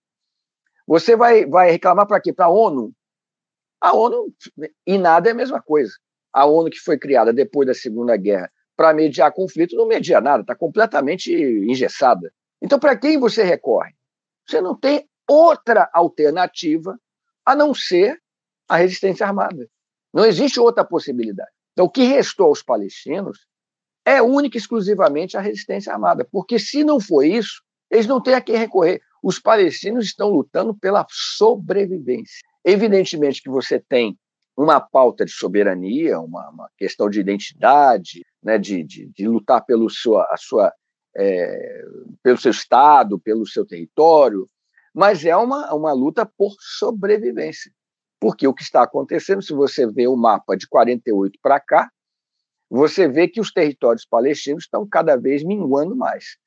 Você 0.90 1.16
vai, 1.16 1.46
vai 1.46 1.70
reclamar 1.70 2.08
para 2.08 2.20
quê? 2.20 2.34
Para 2.34 2.46
a 2.46 2.50
ONU? 2.50 2.92
A 3.80 3.96
ONU, 3.96 4.34
e 4.88 4.98
nada 4.98 5.30
é 5.30 5.34
a 5.34 5.36
mesma 5.36 5.62
coisa. 5.62 5.94
A 6.34 6.46
ONU 6.46 6.72
que 6.72 6.80
foi 6.80 6.98
criada 6.98 7.32
depois 7.32 7.68
da 7.68 7.76
Segunda 7.76 8.18
Guerra 8.18 8.52
para 8.76 8.92
mediar 8.92 9.32
conflito 9.32 9.76
não 9.76 9.86
media 9.86 10.20
nada, 10.20 10.42
está 10.42 10.56
completamente 10.56 11.32
engessada. 11.32 12.34
Então, 12.60 12.80
para 12.80 12.98
quem 12.98 13.20
você 13.20 13.44
recorre? 13.44 13.94
Você 14.48 14.60
não 14.62 14.76
tem 14.76 15.08
outra 15.28 15.88
alternativa 15.94 17.00
a 17.46 17.56
não 17.56 17.72
ser 17.72 18.20
a 18.68 18.78
resistência 18.78 19.28
armada. 19.28 19.70
Não 20.12 20.26
existe 20.26 20.60
outra 20.60 20.84
possibilidade. 20.84 21.52
Então, 21.74 21.86
o 21.86 21.90
que 21.90 22.02
restou 22.02 22.48
aos 22.48 22.64
palestinos 22.64 23.46
é 24.04 24.24
única 24.24 24.58
e 24.58 24.60
exclusivamente 24.60 25.38
a 25.38 25.40
resistência 25.40 25.94
armada, 25.94 26.28
porque 26.32 26.58
se 26.58 26.84
não 26.84 27.00
for 27.00 27.24
isso, 27.24 27.62
eles 27.92 28.08
não 28.08 28.20
têm 28.20 28.34
a 28.34 28.42
quem 28.42 28.56
recorrer. 28.56 29.04
Os 29.24 29.40
palestinos 29.40 30.06
estão 30.06 30.30
lutando 30.30 30.74
pela 30.74 31.06
sobrevivência. 31.10 32.40
Evidentemente 32.64 33.42
que 33.42 33.50
você 33.50 33.80
tem 33.80 34.18
uma 34.58 34.80
pauta 34.82 35.24
de 35.24 35.32
soberania, 35.32 36.20
uma, 36.20 36.50
uma 36.50 36.70
questão 36.78 37.10
de 37.10 37.20
identidade, 37.20 38.26
né, 38.44 38.58
de, 38.58 38.84
de, 38.84 39.08
de, 39.08 39.28
lutar 39.28 39.64
pelo, 39.66 39.90
sua, 39.90 40.28
a 40.30 40.36
sua, 40.38 40.74
é, 41.16 41.82
pelo 42.22 42.38
seu 42.38 42.52
Estado, 42.52 43.18
pelo 43.18 43.48
seu 43.48 43.66
território, 43.66 44.50
mas 44.94 45.24
é 45.24 45.36
uma, 45.36 45.74
uma 45.74 45.94
luta 45.94 46.26
por 46.26 46.54
sobrevivência. 46.60 47.72
Porque 48.20 48.46
o 48.46 48.54
que 48.54 48.64
está 48.64 48.84
acontecendo, 48.84 49.42
se 49.42 49.54
você 49.54 49.88
vê 49.88 50.08
o 50.08 50.18
mapa 50.18 50.58
de 50.58 50.68
48 50.68 51.40
para 51.42 51.60
cá, 51.60 51.90
você 52.70 53.08
vê 53.08 53.28
que 53.28 53.40
os 53.40 53.52
territórios 53.52 54.06
palestinos 54.06 54.66
estão 54.66 54.86
cada 54.88 55.16
vez 55.16 55.44
minguando 55.44 55.96
mais. 55.96 56.38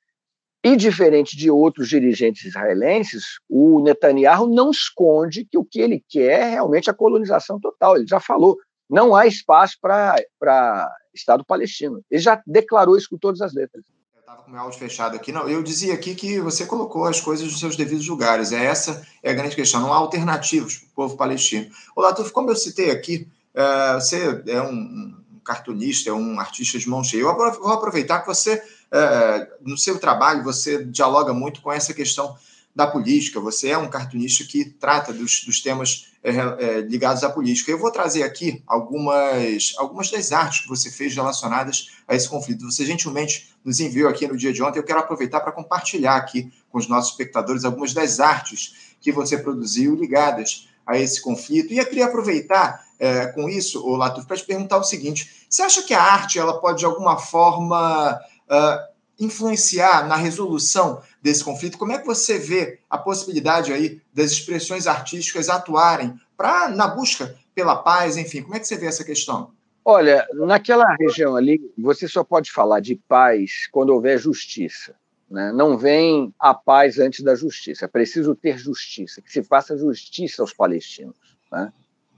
E, 0.65 0.77
diferente 0.77 1.37
de 1.37 1.51
outros 1.51 1.89
dirigentes 1.89 2.45
israelenses, 2.45 3.25
o 3.49 3.81
Netanyahu 3.81 4.47
não 4.47 4.71
esconde 4.71 5.45
que 5.45 5.59
o 5.59 5.65
que 5.65 5.81
ele 5.81 6.05
quer 6.09 6.41
é 6.41 6.51
realmente 6.51 6.89
a 6.89 6.95
colonização 6.95 7.59
total. 7.59 7.97
Ele 7.97 8.07
já 8.07 8.21
falou, 8.21 8.57
não 8.89 9.17
há 9.17 9.27
espaço 9.27 9.77
para 9.81 10.89
Estado 11.13 11.45
palestino. 11.45 12.01
Ele 12.09 12.23
já 12.23 12.41
declarou 12.47 12.97
isso 12.97 13.09
com 13.11 13.19
todas 13.19 13.41
as 13.41 13.53
letras. 13.53 13.85
Eu 14.15 14.21
estava 14.21 14.43
com 14.43 14.51
o 14.51 14.53
meu 14.53 14.61
áudio 14.61 14.79
fechado 14.79 15.17
aqui. 15.17 15.33
Não, 15.33 15.49
eu 15.49 15.65
dizia 15.65 15.95
aqui 15.95 16.15
que 16.15 16.39
você 16.41 16.65
colocou 16.65 17.07
as 17.07 17.21
coisas 17.21 17.45
nos 17.45 17.59
seus 17.59 17.75
devidos 17.75 18.07
lugares. 18.07 18.53
É 18.53 18.65
essa 18.65 19.05
é 19.21 19.33
a 19.33 19.35
grande 19.35 19.57
questão. 19.57 19.81
Não 19.81 19.93
há 19.93 19.97
alternativas 19.97 20.77
para 20.77 20.87
o 20.87 20.95
povo 20.95 21.17
palestino. 21.17 21.69
Olá, 21.97 22.11
Latuf, 22.11 22.31
como 22.31 22.51
eu 22.51 22.57
citei 22.57 22.93
aqui, 22.93 23.29
é, 23.53 23.95
você 23.95 24.43
é 24.47 24.63
um 24.63 25.22
cartunista, 25.45 26.11
é 26.11 26.13
um 26.13 26.39
artista 26.39 26.79
de 26.79 26.89
mão 26.89 27.03
cheia. 27.03 27.23
Eu 27.23 27.37
vou 27.37 27.73
aproveitar 27.73 28.21
que 28.21 28.27
você 28.27 28.63
é, 28.93 29.49
no 29.63 29.79
seu 29.79 29.99
trabalho, 29.99 30.45
você 30.45 30.85
dialoga 30.85 31.33
muito 31.33 31.63
com 31.63 31.73
essa 31.73 31.95
questão 31.95 32.37
da 32.75 32.87
política, 32.87 33.41
você 33.41 33.69
é 33.69 33.79
um 33.79 33.89
cartunista 33.89 34.45
que 34.45 34.65
trata 34.65 35.13
dos, 35.13 35.45
dos 35.45 35.61
temas 35.61 36.09
é, 36.23 36.31
é, 36.31 36.81
ligados 36.81 37.23
à 37.23 37.31
política. 37.31 37.71
Eu 37.71 37.79
vou 37.79 37.91
trazer 37.91 38.23
aqui 38.23 38.63
algumas, 38.67 39.75
algumas 39.77 40.11
das 40.11 40.33
artes 40.33 40.61
que 40.61 40.69
você 40.69 40.91
fez 40.91 41.15
relacionadas 41.15 41.91
a 42.07 42.15
esse 42.15 42.29
conflito. 42.29 42.71
Você 42.71 42.87
gentilmente 42.87 43.55
nos 43.65 43.81
enviou 43.81 44.09
aqui 44.09 44.27
no 44.27 44.37
dia 44.37 44.53
de 44.53 44.63
ontem. 44.63 44.79
Eu 44.79 44.85
quero 44.85 45.01
aproveitar 45.01 45.41
para 45.41 45.53
compartilhar 45.53 46.17
aqui 46.17 46.51
com 46.71 46.79
os 46.79 46.87
nossos 46.87 47.13
espectadores 47.13 47.65
algumas 47.65 47.93
das 47.93 48.21
artes 48.21 48.95
que 49.01 49.13
você 49.13 49.37
produziu 49.37 49.95
ligadas 49.95 50.69
a 50.87 50.99
esse 50.99 51.21
conflito. 51.21 51.73
E 51.73 51.79
eu 51.79 51.87
queria 51.87 52.07
aproveitar 52.07 52.87
é, 53.03 53.27
com 53.27 53.49
isso, 53.49 53.85
o 53.85 53.97
Latuf, 53.97 54.29
para 54.29 54.37
te 54.37 54.45
perguntar 54.45 54.79
o 54.79 54.85
seguinte: 54.85 55.45
você 55.51 55.63
acha 55.63 55.83
que 55.83 55.93
a 55.93 56.01
arte 56.01 56.39
ela 56.39 56.61
pode, 56.61 56.79
de 56.79 56.85
alguma 56.85 57.19
forma, 57.19 58.15
uh, 58.15 58.93
influenciar 59.19 60.07
na 60.07 60.15
resolução 60.15 61.03
desse 61.21 61.43
conflito? 61.43 61.79
Como 61.79 61.91
é 61.91 61.99
que 61.99 62.07
você 62.07 62.39
vê 62.39 62.79
a 62.89 62.97
possibilidade 62.97 63.73
aí 63.73 64.01
das 64.15 64.31
expressões 64.31 64.87
artísticas 64.87 65.49
atuarem 65.49 66.15
para 66.37 66.69
na 66.69 66.87
busca 66.87 67.35
pela 67.53 67.75
paz, 67.75 68.17
enfim? 68.17 68.41
Como 68.41 68.55
é 68.55 68.61
que 68.61 68.69
você 68.69 68.77
vê 68.77 68.87
essa 68.87 69.03
questão? 69.03 69.51
Olha, 69.85 70.25
naquela 70.35 70.87
região 70.95 71.35
ali, 71.35 71.61
você 71.77 72.07
só 72.07 72.23
pode 72.23 72.53
falar 72.53 72.79
de 72.79 72.95
paz 73.09 73.67
quando 73.73 73.91
houver 73.91 74.17
justiça. 74.17 74.95
Né? 75.29 75.51
Não 75.51 75.77
vem 75.77 76.33
a 76.39 76.55
paz 76.55 77.01
antes 77.01 77.25
da 77.25 77.35
justiça. 77.35 77.87
É 77.87 77.89
preciso 77.89 78.33
ter 78.37 78.57
justiça, 78.59 79.21
que 79.21 79.33
se 79.33 79.43
faça 79.43 79.77
justiça 79.77 80.41
aos 80.41 80.53
palestinos. 80.53 81.17
Né? 81.51 81.73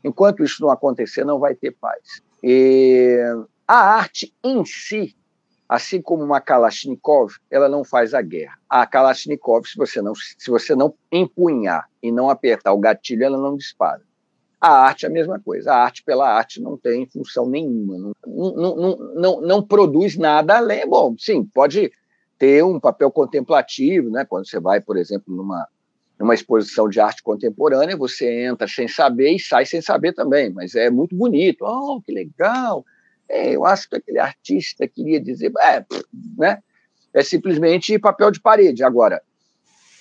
Enquanto 0.04 0.44
isso 0.44 0.62
não 0.62 0.70
acontecer, 0.70 1.24
não 1.24 1.38
vai 1.38 1.54
ter 1.54 1.72
paz. 1.72 2.22
E 2.42 3.18
a 3.66 3.96
arte 3.96 4.32
em 4.44 4.64
si 4.64 5.16
Assim 5.68 6.00
como 6.00 6.22
uma 6.22 6.40
Kalashnikov, 6.40 7.32
ela 7.50 7.68
não 7.68 7.84
faz 7.84 8.12
a 8.12 8.20
guerra. 8.20 8.58
A 8.68 8.86
Kalashnikov, 8.86 9.66
se 9.66 9.76
você 9.76 10.02
não, 10.02 10.14
se 10.14 10.50
você 10.50 10.74
não 10.74 10.94
empunhar 11.10 11.88
e 12.02 12.12
não 12.12 12.28
apertar 12.28 12.72
o 12.72 12.78
gatilho, 12.78 13.24
ela 13.24 13.38
não 13.38 13.56
dispara. 13.56 14.02
A 14.60 14.68
arte 14.68 15.06
é 15.06 15.08
a 15.08 15.12
mesma 15.12 15.40
coisa. 15.40 15.72
A 15.72 15.82
arte 15.82 16.04
pela 16.04 16.30
arte 16.30 16.60
não 16.60 16.76
tem 16.76 17.06
função 17.06 17.48
nenhuma, 17.48 17.98
não, 17.98 18.12
não, 18.26 18.76
não, 18.76 18.96
não, 19.14 19.40
não 19.40 19.62
produz 19.62 20.16
nada 20.16 20.58
além. 20.58 20.86
Bom, 20.86 21.14
sim, 21.18 21.44
pode 21.44 21.90
ter 22.38 22.62
um 22.62 22.78
papel 22.78 23.10
contemplativo, 23.10 24.10
né? 24.10 24.24
quando 24.24 24.46
você 24.46 24.60
vai, 24.60 24.80
por 24.80 24.98
exemplo, 24.98 25.34
numa, 25.34 25.66
numa 26.18 26.34
exposição 26.34 26.88
de 26.88 27.00
arte 27.00 27.22
contemporânea, 27.22 27.96
você 27.96 28.44
entra 28.44 28.68
sem 28.68 28.86
saber 28.86 29.32
e 29.32 29.40
sai 29.40 29.66
sem 29.66 29.80
saber 29.80 30.12
também, 30.12 30.50
mas 30.50 30.74
é 30.74 30.90
muito 30.90 31.14
bonito. 31.14 31.64
Oh, 31.64 32.00
que 32.00 32.12
legal! 32.12 32.84
É, 33.28 33.54
eu 33.56 33.64
acho 33.64 33.88
que 33.88 33.96
aquele 33.96 34.18
artista 34.18 34.86
queria 34.86 35.20
dizer, 35.20 35.52
é, 35.60 35.84
né? 36.36 36.62
É 37.12 37.22
simplesmente 37.22 37.98
papel 37.98 38.30
de 38.30 38.40
parede. 38.40 38.82
Agora, 38.82 39.22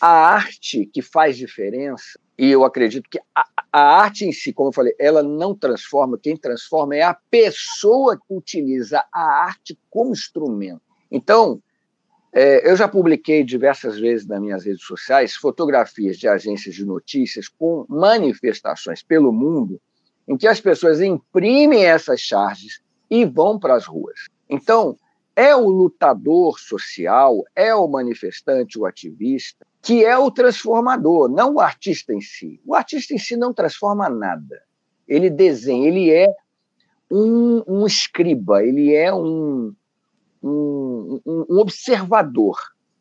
a 0.01 0.09
arte 0.09 0.85
que 0.85 1.01
faz 1.01 1.37
diferença, 1.37 2.19
e 2.37 2.49
eu 2.49 2.63
acredito 2.63 3.09
que 3.09 3.19
a, 3.33 3.45
a, 3.71 4.01
arte 4.01 4.25
em 4.25 4.31
si, 4.31 4.51
como 4.51 4.69
eu 4.69 4.73
falei, 4.73 4.93
ela 4.99 5.21
não 5.21 5.55
transforma, 5.55 6.19
quem 6.21 6.35
transforma 6.35 6.95
é 6.95 7.03
a 7.03 7.17
pessoa 7.29 8.17
que 8.17 8.33
utiliza 8.33 9.03
a 9.13 9.45
arte 9.45 9.77
como 9.89 10.11
instrumento. 10.11 10.81
Então, 11.11 11.61
é, 12.33 12.67
eu 12.67 12.75
já 12.75 12.87
publiquei 12.87 13.43
diversas 13.43 13.99
vezes 13.99 14.25
nas 14.25 14.41
minhas 14.41 14.65
redes 14.65 14.83
sociais 14.83 15.35
fotografias 15.35 16.17
de 16.17 16.27
agências 16.27 16.73
de 16.73 16.83
notícias 16.83 17.47
com 17.47 17.85
manifestações 17.87 19.03
pelo 19.03 19.31
mundo 19.31 19.79
em 20.27 20.35
que 20.35 20.47
as 20.47 20.59
pessoas 20.59 20.99
imprimem 20.99 21.85
essas 21.85 22.19
charges 22.19 22.81
e 23.09 23.23
vão 23.23 23.59
para 23.59 23.75
as 23.75 23.85
ruas. 23.85 24.27
Então, 24.49 24.97
é 25.35 25.55
o 25.55 25.67
lutador 25.67 26.59
social, 26.59 27.43
é 27.55 27.73
o 27.75 27.87
manifestante, 27.87 28.79
o 28.79 28.85
ativista, 28.85 29.65
que 29.81 30.03
é 30.03 30.17
o 30.17 30.31
transformador, 30.31 31.29
não 31.29 31.55
o 31.55 31.59
artista 31.59 32.13
em 32.13 32.21
si. 32.21 32.59
O 32.65 32.73
artista 32.73 33.13
em 33.13 33.17
si 33.19 33.35
não 33.35 33.53
transforma 33.53 34.09
nada. 34.09 34.63
Ele 35.07 35.29
desenha, 35.29 35.87
ele 35.87 36.09
é 36.09 36.27
um, 37.11 37.63
um 37.67 37.85
escriba, 37.85 38.63
ele 38.63 38.93
é 38.93 39.13
um, 39.13 39.75
um, 40.43 41.21
um 41.25 41.57
observador, 41.59 42.57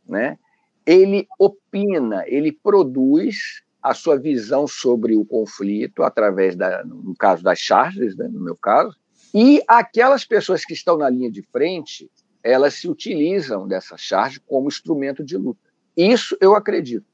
né? 0.08 0.38
Ele 0.86 1.26
opina, 1.38 2.24
ele 2.26 2.52
produz 2.52 3.62
a 3.82 3.94
sua 3.94 4.16
visão 4.18 4.66
sobre 4.66 5.16
o 5.16 5.24
conflito 5.24 6.02
através 6.02 6.54
da, 6.54 6.84
no 6.84 7.14
caso 7.16 7.42
das 7.42 7.58
charges, 7.58 8.16
né, 8.16 8.28
no 8.28 8.40
meu 8.40 8.56
caso, 8.56 8.96
e 9.34 9.62
aquelas 9.66 10.24
pessoas 10.24 10.64
que 10.64 10.72
estão 10.72 10.96
na 10.96 11.08
linha 11.10 11.30
de 11.30 11.42
frente, 11.42 12.10
elas 12.44 12.74
se 12.74 12.88
utilizam 12.88 13.66
dessa 13.66 13.96
charge 13.96 14.40
como 14.40 14.68
instrumento 14.68 15.24
de 15.24 15.36
luta. 15.36 15.60
Isso 15.96 16.36
eu 16.40 16.54
acredito. 16.54 17.06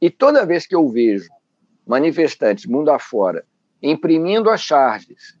E 0.00 0.10
toda 0.10 0.46
vez 0.46 0.66
que 0.66 0.74
eu 0.74 0.88
vejo 0.88 1.28
manifestantes 1.86 2.66
mundo 2.66 2.90
afora 2.90 3.44
imprimindo 3.82 4.50
as 4.50 4.60
charges 4.60 5.38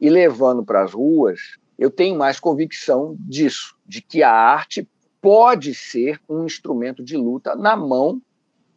e 0.00 0.08
levando 0.08 0.64
para 0.64 0.82
as 0.82 0.92
ruas, 0.92 1.58
eu 1.82 1.90
tenho 1.90 2.16
mais 2.16 2.38
convicção 2.38 3.16
disso, 3.18 3.74
de 3.84 4.00
que 4.00 4.22
a 4.22 4.30
arte 4.30 4.88
pode 5.20 5.74
ser 5.74 6.20
um 6.28 6.46
instrumento 6.46 7.02
de 7.02 7.16
luta 7.16 7.56
na 7.56 7.76
mão 7.76 8.22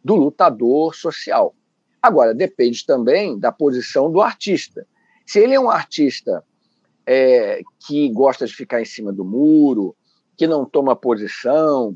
do 0.04 0.16
lutador 0.16 0.92
social. 0.92 1.54
Agora, 2.02 2.34
depende 2.34 2.84
também 2.84 3.38
da 3.38 3.52
posição 3.52 4.10
do 4.10 4.20
artista. 4.20 4.84
Se 5.24 5.38
ele 5.38 5.54
é 5.54 5.60
um 5.60 5.70
artista 5.70 6.42
é, 7.06 7.62
que 7.86 8.08
gosta 8.10 8.44
de 8.44 8.52
ficar 8.52 8.82
em 8.82 8.84
cima 8.84 9.12
do 9.12 9.24
muro, 9.24 9.94
que 10.36 10.48
não 10.48 10.64
toma 10.64 10.96
posição, 10.96 11.94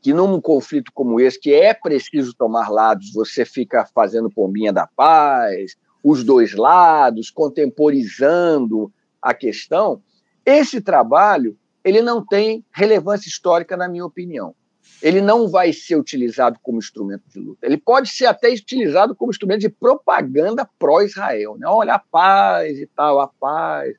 que 0.00 0.12
num 0.12 0.40
conflito 0.40 0.92
como 0.94 1.18
esse, 1.18 1.40
que 1.40 1.52
é 1.52 1.74
preciso 1.74 2.32
tomar 2.34 2.70
lados, 2.70 3.12
você 3.12 3.44
fica 3.44 3.84
fazendo 3.84 4.30
pombinha 4.30 4.72
da 4.72 4.86
paz, 4.86 5.74
os 6.04 6.22
dois 6.22 6.54
lados, 6.54 7.30
contemporizando 7.30 8.92
a 9.20 9.34
questão, 9.34 10.00
esse 10.44 10.80
trabalho 10.80 11.56
ele 11.84 12.02
não 12.02 12.24
tem 12.24 12.64
relevância 12.70 13.28
histórica, 13.28 13.76
na 13.76 13.88
minha 13.88 14.04
opinião. 14.04 14.54
Ele 15.02 15.20
não 15.20 15.48
vai 15.48 15.72
ser 15.72 15.96
utilizado 15.96 16.58
como 16.62 16.78
instrumento 16.78 17.22
de 17.28 17.38
luta. 17.38 17.66
Ele 17.66 17.78
pode 17.78 18.10
ser 18.10 18.26
até 18.26 18.50
utilizado 18.50 19.14
como 19.14 19.30
instrumento 19.30 19.60
de 19.60 19.70
propaganda 19.70 20.68
pró-Israel. 20.78 21.56
Né? 21.58 21.66
Olha, 21.66 21.94
a 21.94 21.98
paz 21.98 22.78
e 22.78 22.86
tal, 22.86 23.18
a 23.18 23.26
paz 23.26 23.96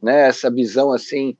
né? 0.00 0.28
essa 0.28 0.50
visão 0.50 0.92
assim 0.92 1.36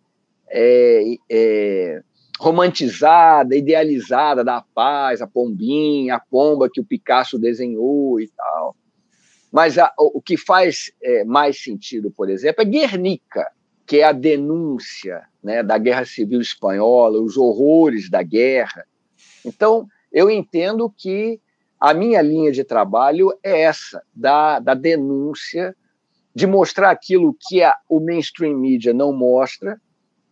é, 0.51 1.17
é, 1.31 2.03
romantizada, 2.41 3.55
idealizada 3.55 4.43
da 4.43 4.65
paz, 4.75 5.23
a 5.23 5.27
pombinha, 5.27 6.17
a 6.17 6.21
pomba 6.21 6.69
que 6.69 6.81
o 6.81 6.85
Picasso 6.85 7.39
desenhou 7.39 8.21
e 8.21 8.27
tal. 8.29 8.75
Mas 9.53 9.79
a, 9.79 9.93
o 9.97 10.21
que 10.21 10.37
faz 10.37 10.91
é, 11.01 11.25
mais 11.25 11.63
sentido, 11.63 12.11
por 12.11 12.29
exemplo, 12.29 12.63
é 12.63 12.65
Guernica, 12.65 13.47
que 13.87 13.99
é 13.99 14.05
a 14.05 14.13
denúncia 14.13 15.23
né, 15.43 15.63
da 15.63 15.77
Guerra 15.79 16.05
Civil 16.05 16.41
Espanhola, 16.41 17.21
os 17.21 17.37
horrores 17.37 18.09
da 18.09 18.23
guerra. 18.23 18.87
Então, 19.45 19.87
eu 20.13 20.31
entendo 20.31 20.93
que 20.97 21.41
a 21.79 21.93
minha 21.93 22.23
linha 22.23 22.51
de 22.51 22.65
trabalho 22.65 23.31
é 23.43 23.63
essa, 23.63 24.03
da, 24.15 24.59
da 24.59 24.75
denúncia 24.75 25.77
de 26.35 26.47
mostrar 26.47 26.91
aquilo 26.91 27.37
que 27.39 27.63
a, 27.63 27.77
o 27.89 28.01
mainstream 28.01 28.59
media 28.59 28.93
não 28.93 29.13
mostra 29.13 29.81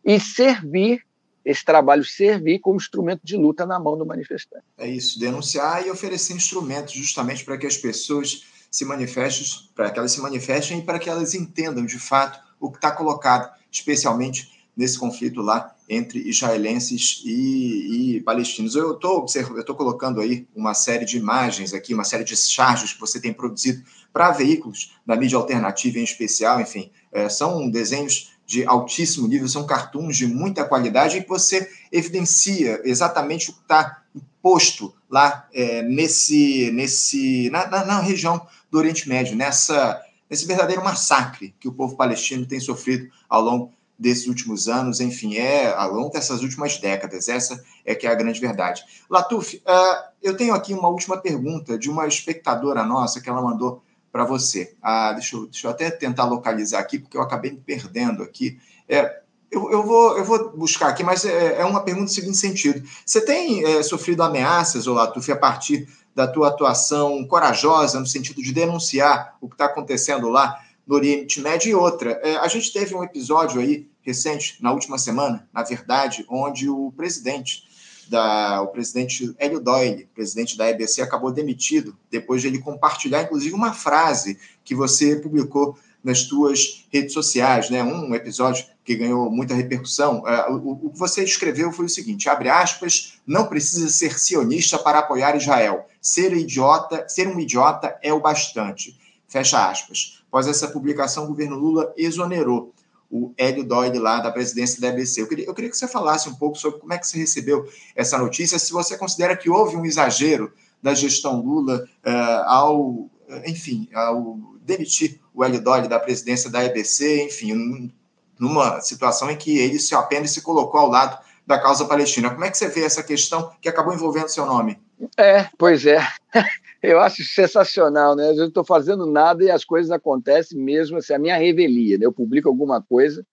e 0.05 0.19
servir 0.19 1.03
esse 1.45 1.65
trabalho 1.65 2.05
servir 2.05 2.61
como 2.61 2.77
instrumento 2.77 3.21
de 3.25 3.37
luta 3.37 3.67
na 3.67 3.79
mão 3.79 3.99
do 3.99 4.07
manifestante. 4.07 4.65
É 4.79 4.89
isso, 4.89 5.19
denunciar 5.19 5.85
e 5.87 5.91
oferecer 5.91 6.35
instrumentos 6.35 6.95
justamente 6.95 7.45
para 7.45 7.59
que 7.59 7.67
as 7.67 7.77
pessoas 7.77 8.45
se 8.71 8.85
manifestem, 8.85 9.47
para 9.75 9.91
que 9.91 9.99
elas 9.99 10.13
se 10.13 10.21
manifestem 10.21 10.79
e 10.79 10.83
para 10.83 10.99
que 10.99 11.11
elas 11.11 11.35
entendam 11.35 11.85
de 11.85 11.99
fato 11.99 12.41
o 12.63 12.71
que 12.71 12.79
está 12.79 12.93
colocado, 12.93 13.53
especialmente 13.71 14.51
nesse 14.75 14.99
conflito 14.99 15.43
lá 15.43 15.75
entre 15.89 16.21
israelenses 16.21 17.21
e, 17.25 18.17
e 18.17 18.21
palestinos. 18.23 18.75
Eu 18.75 18.95
estou 18.95 19.77
colocando 19.77 20.21
aí 20.21 20.47
uma 20.55 20.73
série 20.73 21.05
de 21.05 21.19
imagens 21.19 21.75
aqui, 21.75 21.93
uma 21.93 22.05
série 22.05 22.25
de 22.25 22.35
charges 22.37 22.95
que 22.95 23.01
você 23.01 23.21
tem 23.21 23.33
produzido 23.33 23.83
para 24.13 24.31
veículos 24.31 24.95
da 25.05 25.17
mídia 25.17 25.37
alternativa 25.37 25.99
em 25.99 26.05
especial, 26.05 26.61
enfim, 26.61 26.91
é, 27.11 27.29
são 27.29 27.69
desenhos 27.69 28.33
de 28.47 28.65
altíssimo 28.65 29.29
nível, 29.29 29.49
são 29.49 29.67
cartoons 29.67 30.17
de 30.17 30.27
muita 30.27 30.65
qualidade 30.65 31.23
que 31.23 31.29
você 31.29 31.71
evidencia 31.91 32.81
exatamente 32.85 33.51
o 33.51 33.55
que 33.55 33.61
está 33.61 34.03
posto 34.43 34.95
lá 35.09 35.49
é, 35.55 35.83
nesse, 35.83 36.71
nesse, 36.73 37.49
na, 37.51 37.67
na, 37.67 37.85
na, 37.85 38.01
região 38.01 38.47
do 38.71 38.79
Oriente 38.79 39.09
Médio, 39.09 39.37
nessa, 39.37 40.03
nesse 40.33 40.47
verdadeiro 40.47 40.83
massacre 40.83 41.55
que 41.61 41.69
o 41.69 41.73
povo 41.75 41.95
palestino 41.95 42.47
tem 42.47 42.59
sofrido 42.59 43.07
ao 43.29 43.43
longo 43.43 43.71
desses 43.99 44.27
últimos 44.27 44.67
anos, 44.67 44.99
enfim, 44.99 45.37
é 45.37 45.71
ao 45.75 45.93
longo 45.93 46.09
dessas 46.09 46.41
últimas 46.41 46.79
décadas. 46.79 47.29
Essa 47.29 47.63
é 47.85 47.95
que 47.95 48.07
é 48.07 48.11
a 48.11 48.15
grande 48.15 48.41
verdade. 48.41 48.83
Latuf, 49.11 49.59
uh, 49.59 50.11
eu 50.23 50.35
tenho 50.35 50.55
aqui 50.55 50.73
uma 50.73 50.89
última 50.89 51.19
pergunta 51.19 51.79
de 51.79 51.91
uma 51.91 52.07
espectadora 52.07 52.83
nossa 52.83 53.21
que 53.21 53.29
ela 53.29 53.43
mandou 53.43 53.83
para 54.11 54.25
você. 54.25 54.75
Ah, 54.81 55.13
deixa, 55.13 55.37
eu, 55.37 55.47
deixa 55.47 55.67
eu 55.67 55.71
até 55.71 55.91
tentar 55.91 56.25
localizar 56.25 56.81
aqui, 56.81 56.99
porque 56.99 57.19
eu 57.19 57.23
acabei 57.23 57.51
me 57.51 57.61
perdendo 57.61 58.23
aqui. 58.23 58.59
É, 58.89 59.22
eu, 59.53 59.71
eu, 59.71 59.83
vou, 59.83 60.17
eu 60.17 60.25
vou 60.25 60.57
buscar 60.57 60.89
aqui, 60.89 61.05
mas 61.05 61.27
é, 61.27 61.61
é 61.61 61.65
uma 61.65 61.83
pergunta 61.83 62.07
no 62.07 62.09
seguinte 62.09 62.39
sentido. 62.39 62.83
Você 63.05 63.21
tem 63.21 63.63
é, 63.65 63.83
sofrido 63.83 64.23
ameaças, 64.23 64.87
Olatuf, 64.87 65.31
a 65.31 65.37
partir 65.37 65.87
da 66.15 66.27
tua 66.27 66.49
atuação 66.49 67.25
corajosa 67.27 68.01
no 68.01 68.07
sentido 68.07 68.43
de 68.43 68.53
denunciar 68.53 69.37
o 69.41 69.49
que 69.49 69.55
está 69.55 69.67
acontecendo 69.67 70.29
lá 70.31 70.59
no 70.87 70.95
Oriente 70.95 71.41
Médio 71.41 71.71
e 71.71 71.75
outra. 71.75 72.13
É, 72.23 72.37
a 72.37 72.49
gente 72.49 72.73
teve 72.73 72.95
um 72.95 73.05
episódio 73.05 73.61
aí 73.61 73.87
recente, 74.01 74.57
na 74.61 74.73
última 74.73 74.99
semana, 74.99 75.47
na 75.53 75.63
verdade, 75.63 76.25
onde 76.29 76.69
o 76.69 76.93
presidente 76.97 77.63
da, 78.09 78.63
o 78.63 78.69
presidente 78.69 79.35
Hélio 79.39 79.61
Doyle, 79.61 80.09
presidente 80.15 80.57
da 80.57 80.69
EBC, 80.69 81.03
acabou 81.03 81.31
demitido 81.31 81.97
depois 82.11 82.41
de 82.41 82.49
ele 82.49 82.59
compartilhar, 82.59 83.23
inclusive, 83.23 83.55
uma 83.55 83.73
frase 83.73 84.39
que 84.65 84.75
você 84.75 85.17
publicou 85.17 85.79
nas 86.03 86.21
suas 86.21 86.87
redes 86.93 87.13
sociais, 87.13 87.71
né? 87.71 87.83
Um 87.83 88.15
episódio 88.15 88.65
que 88.85 88.97
ganhou 88.97 89.31
muita 89.31 89.55
repercussão. 89.55 90.27
É, 90.27 90.51
o, 90.51 90.91
que 90.91 90.99
você 90.99 91.23
escreveu 91.23 91.73
foi 91.73 91.87
o 91.87 91.89
seguinte: 91.89 92.29
abre 92.29 92.49
aspas, 92.49 93.21
não 93.27 93.47
precisa 93.47 93.89
ser 93.89 94.19
sionista 94.19 94.79
para 94.79 94.99
apoiar 94.99 95.37
Israel. 95.37 95.87
Ser 96.01 96.33
idiota, 96.33 97.07
ser 97.09 97.29
um 97.29 97.39
idiota 97.39 97.97
é 98.03 98.13
o 98.13 98.21
bastante. 98.21 98.99
Fecha 99.29 99.69
aspas. 99.69 100.23
Após 100.29 100.47
essa 100.47 100.69
publicação, 100.69 101.25
o 101.25 101.29
governo 101.29 101.57
Lula 101.57 101.93
exonerou 101.97 102.73
o 103.11 103.35
Hélio 103.37 103.63
Doyle 103.63 103.99
lá 103.99 104.21
da 104.21 104.33
presidência 104.33 104.81
da 104.81 104.89
EBC. 104.89 105.21
Eu 105.21 105.29
queria, 105.29 105.45
eu 105.45 105.55
queria 105.55 105.71
que 105.71 105.77
você 105.77 105.87
falasse 105.87 106.31
um 106.31 106.35
pouco 106.35 106.57
sobre 106.57 106.81
como 106.81 106.93
é 106.95 106.99
que 106.99 107.07
você 107.07 107.19
recebeu 107.19 107.69
essa 107.95 108.17
notícia, 108.17 108.59
se 108.59 108.73
você 108.73 108.97
considera 108.97 109.37
que 109.37 109.51
houve 109.51 109.77
um 109.77 109.85
exagero 109.85 110.51
da 110.83 110.95
gestão 110.95 111.41
Lula 111.41 111.87
uh, 112.05 112.49
ao, 112.49 113.11
enfim, 113.47 113.89
ao 113.95 114.39
demitir 114.63 115.21
o 115.35 115.45
Hélio 115.45 115.63
Doyle 115.63 115.89
da 115.89 115.99
presidência 115.99 116.51
da 116.51 116.65
EBC, 116.65 117.25
enfim, 117.25 117.93
numa 118.39 118.81
situação 118.81 119.31
em 119.31 119.37
que 119.37 119.59
ele 119.59 119.79
se 119.79 119.95
apenas 119.95 120.31
se 120.31 120.43
colocou 120.43 120.81
ao 120.81 120.89
lado 120.89 121.19
da 121.47 121.61
causa 121.61 121.85
palestina. 121.85 122.31
Como 122.31 122.45
é 122.45 122.51
que 122.51 122.57
você 122.57 122.69
vê 122.69 122.85
essa 122.85 123.03
questão 123.03 123.53
que 123.61 123.69
acabou 123.69 123.93
envolvendo 123.93 124.29
seu 124.29 124.47
nome? 124.47 124.81
É, 125.17 125.49
pois 125.59 125.85
é. 125.87 125.99
Eu 126.83 126.99
acho 127.01 127.23
sensacional, 127.23 128.17
né? 128.17 128.31
Eu 128.31 128.37
não 128.37 128.49
estou 128.49 128.65
fazendo 128.65 129.07
nada 129.07 129.45
e 129.45 129.51
as 129.51 129.65
coisas 129.65 129.93
acontecem 129.93 130.59
mesmo, 130.59 130.97
assim, 130.97 131.15
a 131.15 131.19
minha 131.19 131.37
revelia, 131.37 131.97
né? 131.97 132.05
Eu 132.05 132.13
publico 132.13 132.49
alguma 132.49 132.83
coisa, 132.83 133.25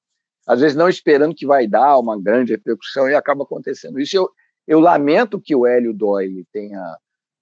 às 0.46 0.62
vezes 0.62 0.78
não 0.78 0.88
esperando 0.88 1.34
que 1.34 1.48
vai 1.48 1.68
dar 1.68 1.98
uma 1.98 2.20
grande 2.22 2.52
repercussão 2.52 3.10
e 3.10 3.16
acaba 3.16 3.44
acontecendo 3.44 4.00
isso. 4.00 4.16
Eu, 4.16 4.30
eu 4.68 4.80
lamento 4.80 5.42
que 5.42 5.56
o 5.56 5.66
Hélio 5.66 5.94
Doyle 5.94 6.46
tenha 6.54 6.96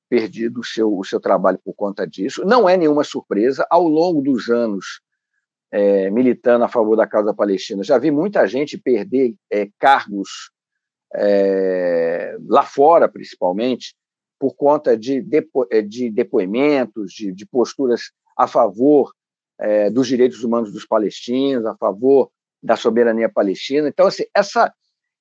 perdido 0.10 0.62
o 0.62 0.64
seu, 0.64 0.96
o 0.98 1.04
seu 1.04 1.20
trabalho 1.20 1.60
por 1.64 1.74
conta 1.74 2.08
disso. 2.08 2.46
Não 2.46 2.68
é 2.68 2.78
nenhuma 2.78 3.04
surpresa. 3.04 3.66
Ao 3.70 3.88
longo 3.88 4.22
dos 4.22 4.50
anos, 4.50 5.02
é, 5.72 6.10
militando 6.10 6.64
a 6.64 6.70
favor 6.70 6.96
da 6.96 7.08
causa 7.08 7.34
palestina, 7.34 7.84
já 7.84 7.98
vi 7.98 8.12
muita 8.12 8.48
gente 8.48 8.78
perder 8.78 9.36
é, 9.52 9.70
cargos 9.78 10.52
é, 11.14 12.38
lá 12.48 12.64
fora, 12.64 13.08
principalmente, 13.10 13.96
por 14.40 14.56
conta 14.56 14.96
de, 14.96 15.22
depo, 15.22 15.68
eh, 15.72 15.82
de 15.82 16.10
depoimentos, 16.12 17.12
de, 17.12 17.32
de, 17.32 17.46
posturas 17.46 18.12
a 18.38 18.48
favor 18.48 19.12
é, 19.60 19.90
dos 19.90 20.08
direitos 20.08 20.44
humanos 20.44 20.72
dos 20.72 20.86
palestinos, 20.86 21.66
a 21.66 21.76
favor 21.76 22.30
da 22.62 22.76
soberania 22.76 23.30
palestina. 23.30 23.88
Então, 23.88 24.06
assim, 24.06 24.26
essa, 24.36 24.72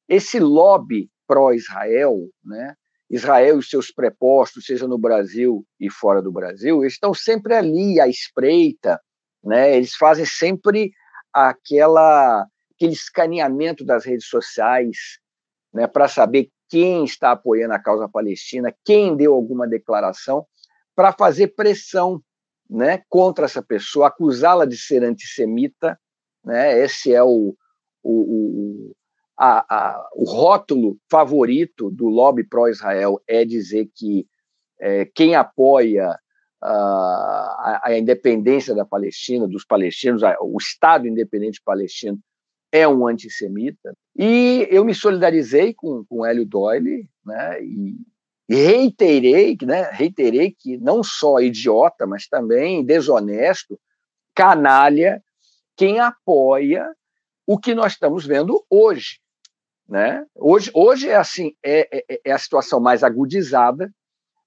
esse 0.09 0.39
lobby 0.39 1.11
pró-Israel, 1.27 2.29
né, 2.45 2.75
Israel 3.09 3.59
e 3.59 3.63
seus 3.63 3.91
prepostos, 3.91 4.67
seja 4.67 4.87
no 4.89 4.99
Brasil 4.99 5.65
e 5.79 5.91
fora 5.91 6.21
do 6.21 6.33
Brasil, 6.33 6.83
eles 6.83 6.95
estão 6.95 7.15
sempre 7.15 7.55
ali 7.55 8.01
à 8.01 8.09
espreita, 8.09 9.01
né? 9.45 9.77
Eles 9.77 9.95
fazem 9.95 10.25
sempre 10.25 10.93
aquela 11.33 12.47
aquele 12.77 12.93
escaneamento 12.93 13.85
das 13.85 14.05
redes 14.05 14.27
sociais, 14.27 15.19
né, 15.73 15.87
para 15.87 16.09
saber 16.09 16.51
quem 16.69 17.05
está 17.05 17.33
apoiando 17.33 17.75
a 17.75 17.79
causa 17.79 18.09
palestina, 18.09 18.75
quem 18.85 19.17
deu 19.17 19.35
alguma 19.35 19.67
declaração, 19.67 20.47
para 20.95 21.13
fazer 21.13 21.49
pressão 21.49 22.23
né, 22.69 23.03
contra 23.09 23.47
essa 23.47 23.63
pessoa, 23.63 24.09
acusá-la 24.09 24.67
de 24.67 24.77
ser 24.77 25.03
antissemita. 25.05 25.99
Né, 26.45 26.79
esse 26.81 27.15
é 27.15 27.23
o, 27.23 27.57
o, 28.03 28.13
o, 28.13 28.93
a, 29.39 29.59
a, 29.69 30.11
o 30.15 30.25
rótulo 30.25 30.97
favorito 31.11 31.91
do 31.91 32.07
lobby 32.07 32.45
pró-Israel, 32.45 33.21
é 33.29 33.45
dizer 33.45 33.91
que 33.95 34.27
é, 34.81 35.05
quem 35.05 35.35
apoia 35.35 36.19
a, 36.63 37.81
a, 37.85 37.99
independência 37.99 38.75
da 38.75 38.85
Palestina, 38.85 39.47
dos 39.47 39.65
palestinos, 39.65 40.23
o 40.41 40.57
Estado 40.59 41.07
independente 41.07 41.61
palestino, 41.65 42.19
é 42.73 42.87
um 42.89 43.07
antissemita. 43.07 43.95
E 44.17 44.67
eu 44.71 44.85
me 44.85 44.95
solidarizei 44.95 45.75
com, 45.75 46.05
com 46.09 46.25
Hélio 46.25 46.47
Doyle, 46.47 47.09
né, 47.25 47.63
e, 47.63 47.97
e 48.49 48.55
reiterei, 48.55 49.57
né, 49.63 49.91
reiterei 49.93 50.51
que 50.51 50.77
não 50.79 51.03
só 51.03 51.41
idiota, 51.41 52.07
mas 52.07 52.27
também 52.27 52.85
desonesto, 52.85 53.79
canalha, 54.35 55.23
quem 55.77 56.01
apoia 56.01 56.87
o 57.47 57.59
que 57.59 57.75
nós 57.75 57.93
estamos 57.93 58.27
vendo 58.27 58.65
hoje. 58.69 59.21
Né? 59.89 60.25
Hoje, 60.35 60.71
hoje 60.75 61.09
é 61.09 61.17
assim, 61.17 61.53
é, 61.63 61.89
é, 62.11 62.21
é 62.25 62.33
a 62.33 62.39
situação 62.39 62.81
mais 62.81 63.05
agudizada, 63.05 63.91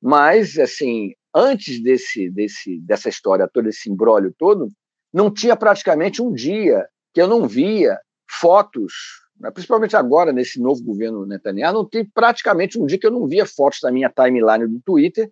mas 0.01 0.57
assim, 0.57 1.13
antes 1.33 1.81
desse, 1.81 2.29
desse, 2.29 2.79
dessa 2.81 3.07
história 3.07 3.49
toda, 3.51 3.69
esse 3.69 3.89
embrólio 3.89 4.33
todo, 4.37 4.69
não 5.13 5.33
tinha 5.33 5.55
praticamente 5.55 6.21
um 6.21 6.33
dia 6.33 6.87
que 7.13 7.21
eu 7.21 7.27
não 7.27 7.47
via 7.47 7.97
fotos 8.29 8.93
né, 9.39 9.49
principalmente 9.51 9.95
agora, 9.95 10.33
nesse 10.33 10.61
novo 10.61 10.83
governo 10.83 11.25
Netanyahu, 11.25 11.73
não 11.73 11.85
tem 11.85 12.05
praticamente 12.05 12.77
um 12.77 12.85
dia 12.85 12.99
que 12.99 13.07
eu 13.07 13.11
não 13.11 13.25
via 13.25 13.45
fotos 13.45 13.79
na 13.81 13.91
minha 13.91 14.09
timeline 14.09 14.67
do 14.67 14.81
Twitter 14.81 15.31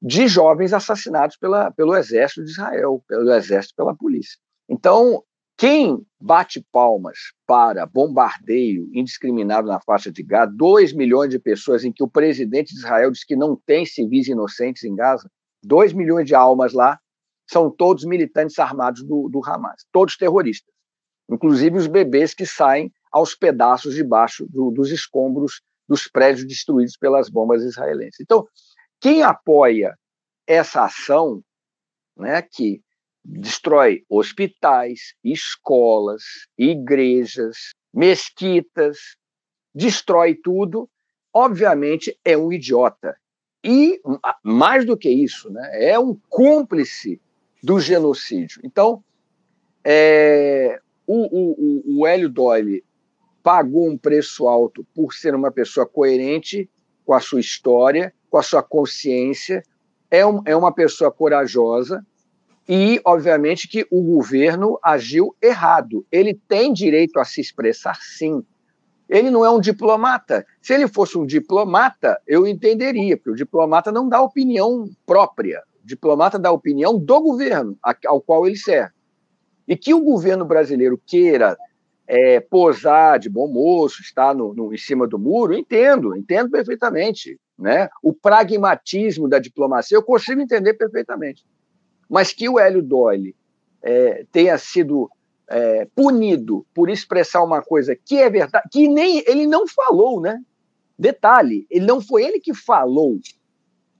de 0.00 0.28
jovens 0.28 0.72
assassinados 0.72 1.36
pela, 1.36 1.70
pelo 1.70 1.96
exército 1.96 2.44
de 2.44 2.50
Israel, 2.50 3.02
pelo 3.08 3.32
exército, 3.32 3.74
pela 3.74 3.96
polícia. 3.96 4.36
Então, 4.68 5.22
quem 5.62 6.04
bate 6.20 6.60
palmas 6.72 7.16
para 7.46 7.86
bombardeio 7.86 8.90
indiscriminado 8.92 9.68
na 9.68 9.80
faixa 9.80 10.10
de 10.10 10.20
Gaza, 10.20 10.52
2 10.56 10.92
milhões 10.92 11.30
de 11.30 11.38
pessoas 11.38 11.84
em 11.84 11.92
que 11.92 12.02
o 12.02 12.08
presidente 12.08 12.74
de 12.74 12.80
Israel 12.80 13.12
diz 13.12 13.22
que 13.22 13.36
não 13.36 13.54
tem 13.54 13.86
civis 13.86 14.26
inocentes 14.26 14.82
em 14.82 14.92
Gaza, 14.96 15.30
2 15.62 15.92
milhões 15.92 16.26
de 16.26 16.34
almas 16.34 16.72
lá, 16.72 16.98
são 17.48 17.70
todos 17.70 18.04
militantes 18.04 18.58
armados 18.58 19.04
do, 19.04 19.28
do 19.28 19.40
Hamas, 19.44 19.86
todos 19.92 20.16
terroristas, 20.16 20.74
inclusive 21.30 21.78
os 21.78 21.86
bebês 21.86 22.34
que 22.34 22.44
saem 22.44 22.92
aos 23.12 23.36
pedaços 23.36 23.94
debaixo 23.94 24.44
do, 24.50 24.72
dos 24.72 24.90
escombros 24.90 25.62
dos 25.88 26.08
prédios 26.08 26.44
destruídos 26.44 26.96
pelas 26.96 27.28
bombas 27.30 27.62
israelenses. 27.62 28.18
Então, 28.20 28.44
quem 29.00 29.22
apoia 29.22 29.96
essa 30.44 30.86
ação, 30.86 31.40
né, 32.16 32.42
que 32.42 32.82
destrói 33.24 34.04
hospitais, 34.08 35.14
escolas, 35.22 36.22
igrejas, 36.58 37.72
mesquitas, 37.92 39.16
destrói 39.74 40.34
tudo, 40.34 40.88
obviamente 41.32 42.18
é 42.24 42.36
um 42.36 42.52
idiota. 42.52 43.16
E, 43.64 44.00
mais 44.42 44.84
do 44.84 44.96
que 44.96 45.08
isso, 45.08 45.50
né, 45.50 45.90
é 45.90 45.98
um 45.98 46.18
cúmplice 46.28 47.20
do 47.62 47.78
genocídio. 47.78 48.60
Então, 48.64 49.04
é, 49.84 50.80
o, 51.06 51.92
o, 51.96 52.00
o 52.00 52.06
Hélio 52.06 52.28
Doyle 52.28 52.84
pagou 53.42 53.88
um 53.88 53.96
preço 53.96 54.48
alto 54.48 54.84
por 54.94 55.14
ser 55.14 55.34
uma 55.34 55.50
pessoa 55.50 55.86
coerente 55.86 56.68
com 57.04 57.14
a 57.14 57.20
sua 57.20 57.40
história, 57.40 58.12
com 58.28 58.38
a 58.38 58.42
sua 58.42 58.62
consciência, 58.62 59.62
é, 60.10 60.26
um, 60.26 60.42
é 60.44 60.54
uma 60.56 60.72
pessoa 60.72 61.10
corajosa 61.10 62.04
e, 62.68 63.00
obviamente, 63.04 63.68
que 63.68 63.86
o 63.90 64.00
governo 64.02 64.78
agiu 64.82 65.34
errado. 65.42 66.06
Ele 66.10 66.34
tem 66.48 66.72
direito 66.72 67.18
a 67.18 67.24
se 67.24 67.40
expressar, 67.40 67.98
sim. 68.00 68.44
Ele 69.08 69.30
não 69.30 69.44
é 69.44 69.50
um 69.50 69.60
diplomata. 69.60 70.46
Se 70.60 70.72
ele 70.72 70.88
fosse 70.88 71.18
um 71.18 71.26
diplomata, 71.26 72.20
eu 72.26 72.46
entenderia, 72.46 73.16
porque 73.16 73.30
o 73.30 73.34
diplomata 73.34 73.90
não 73.90 74.08
dá 74.08 74.22
opinião 74.22 74.88
própria. 75.04 75.62
O 75.82 75.86
diplomata 75.86 76.38
dá 76.38 76.50
opinião 76.50 76.98
do 76.98 77.20
governo 77.20 77.76
ao 78.06 78.20
qual 78.20 78.46
ele 78.46 78.56
serve. 78.56 78.92
E 79.66 79.76
que 79.76 79.92
o 79.92 80.00
governo 80.00 80.44
brasileiro 80.44 81.00
queira 81.04 81.56
é, 82.06 82.40
posar 82.40 83.18
de 83.18 83.28
bom 83.28 83.48
moço, 83.48 84.00
estar 84.02 84.34
no, 84.34 84.54
no, 84.54 84.72
em 84.72 84.78
cima 84.78 85.06
do 85.06 85.18
muro, 85.18 85.52
entendo, 85.52 86.16
entendo 86.16 86.50
perfeitamente. 86.50 87.38
Né? 87.58 87.88
O 88.02 88.12
pragmatismo 88.12 89.28
da 89.28 89.38
diplomacia 89.38 89.96
eu 89.96 90.02
consigo 90.02 90.40
entender 90.40 90.74
perfeitamente. 90.74 91.44
Mas 92.12 92.30
que 92.30 92.46
o 92.46 92.58
Hélio 92.58 92.82
Doyle 92.82 93.34
é, 93.82 94.26
tenha 94.30 94.58
sido 94.58 95.10
é, 95.48 95.86
punido 95.94 96.66
por 96.74 96.90
expressar 96.90 97.42
uma 97.42 97.62
coisa 97.62 97.96
que 97.96 98.18
é 98.18 98.28
verdade, 98.28 98.68
que 98.70 98.86
nem 98.86 99.24
ele 99.26 99.46
não 99.46 99.66
falou, 99.66 100.20
né? 100.20 100.38
Detalhe, 100.98 101.66
ele 101.70 101.86
não 101.86 102.02
foi 102.02 102.24
ele 102.24 102.38
que 102.38 102.52
falou, 102.52 103.18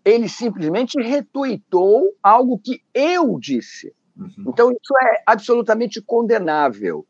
ele 0.04 0.28
simplesmente 0.28 1.00
retuitou 1.00 2.14
algo 2.22 2.58
que 2.58 2.82
eu 2.92 3.38
disse. 3.40 3.94
Uhum. 4.14 4.44
Então, 4.48 4.70
isso 4.70 4.94
é 5.02 5.22
absolutamente 5.26 6.02
condenável. 6.02 7.06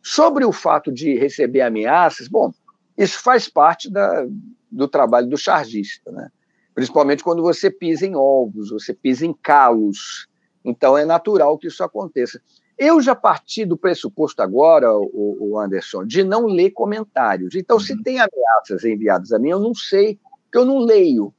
Sobre 0.00 0.44
o 0.44 0.52
fato 0.52 0.92
de 0.92 1.16
receber 1.16 1.62
ameaças, 1.62 2.28
bom, 2.28 2.52
isso 2.96 3.20
faz 3.20 3.48
parte 3.48 3.90
da, 3.90 4.24
do 4.70 4.86
trabalho 4.86 5.28
do 5.28 5.36
chargista, 5.36 6.12
né? 6.12 6.30
principalmente 6.74 7.24
quando 7.24 7.42
você 7.42 7.70
pisa 7.70 8.06
em 8.06 8.14
ovos, 8.14 8.70
você 8.70 8.92
pisa 8.92 9.26
em 9.26 9.32
calos. 9.32 10.28
Então, 10.64 10.96
é 10.96 11.04
natural 11.04 11.58
que 11.58 11.66
isso 11.66 11.84
aconteça. 11.84 12.40
Eu 12.76 13.00
já 13.00 13.14
parti 13.14 13.64
do 13.64 13.76
pressuposto 13.76 14.42
agora, 14.42 14.92
o, 14.92 15.36
o 15.40 15.58
Anderson, 15.58 16.04
de 16.04 16.24
não 16.24 16.46
ler 16.46 16.70
comentários. 16.70 17.54
Então, 17.54 17.76
uhum. 17.76 17.82
se 17.82 18.02
tem 18.02 18.18
ameaças 18.18 18.84
enviadas 18.84 19.32
a 19.32 19.38
mim, 19.38 19.50
eu 19.50 19.60
não 19.60 19.74
sei, 19.74 20.18
porque 20.44 20.58
eu 20.58 20.64
não 20.64 20.78
leio. 20.78 21.32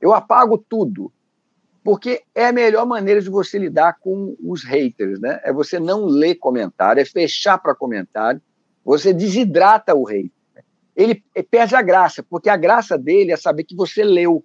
Eu 0.00 0.12
apago 0.12 0.58
tudo. 0.58 1.12
Porque 1.84 2.22
é 2.34 2.46
a 2.46 2.52
melhor 2.52 2.86
maneira 2.86 3.20
de 3.20 3.30
você 3.30 3.58
lidar 3.58 3.98
com 4.00 4.36
os 4.42 4.64
haters, 4.64 5.20
né? 5.20 5.40
É 5.44 5.52
você 5.52 5.78
não 5.78 6.04
ler 6.06 6.34
comentário, 6.34 7.00
é 7.00 7.04
fechar 7.04 7.58
para 7.58 7.74
comentário, 7.74 8.40
você 8.84 9.12
desidrata 9.12 9.94
o 9.94 10.04
hater. 10.04 10.30
Ele 10.94 11.22
perde 11.50 11.74
a 11.74 11.80
graça, 11.80 12.22
porque 12.22 12.50
a 12.50 12.56
graça 12.56 12.98
dele 12.98 13.32
é 13.32 13.36
saber 13.36 13.64
que 13.64 13.74
você 13.74 14.04
leu 14.04 14.44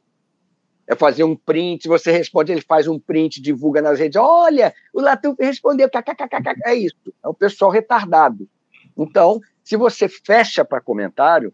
é 0.88 0.96
fazer 0.96 1.24
um 1.24 1.36
print, 1.36 1.88
você 1.88 2.12
responde, 2.12 2.52
ele 2.52 2.62
faz 2.62 2.88
um 2.88 3.00
print, 3.00 3.42
divulga 3.42 3.82
nas 3.82 4.00
redes, 4.00 4.16
olha, 4.22 4.74
o 4.94 5.02
Latuf 5.02 5.44
respondeu, 5.44 5.90
kkkk, 5.90 6.62
é 6.64 6.76
isso, 6.76 6.96
é 7.24 7.28
o 7.28 7.34
pessoal 7.34 7.72
retardado. 7.72 8.48
Então, 8.96 9.42
se 9.64 9.76
você 9.76 10.08
fecha 10.08 10.64
para 10.64 10.80
comentário, 10.80 11.54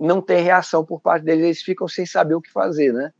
não 0.00 0.20
tem 0.20 0.42
reação 0.42 0.84
por 0.84 1.00
parte 1.00 1.24
deles, 1.24 1.44
eles 1.44 1.62
ficam 1.62 1.86
sem 1.86 2.06
saber 2.06 2.34
o 2.34 2.40
que 2.40 2.50
fazer, 2.50 2.92
né? 2.92 3.12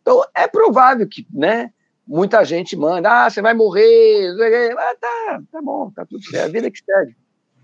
Então, 0.00 0.22
é 0.34 0.46
provável 0.46 1.06
que, 1.08 1.26
né, 1.32 1.72
muita 2.06 2.44
gente 2.44 2.76
manda, 2.76 3.24
ah, 3.24 3.30
você 3.30 3.42
vai 3.42 3.54
morrer, 3.54 4.28
ah, 4.78 4.96
tá, 5.00 5.42
tá 5.50 5.62
bom, 5.62 5.90
tá 5.90 6.04
tudo 6.04 6.22
certo, 6.24 6.44
a 6.44 6.52
vida 6.52 6.70
que 6.70 6.78
segue. 6.84 7.16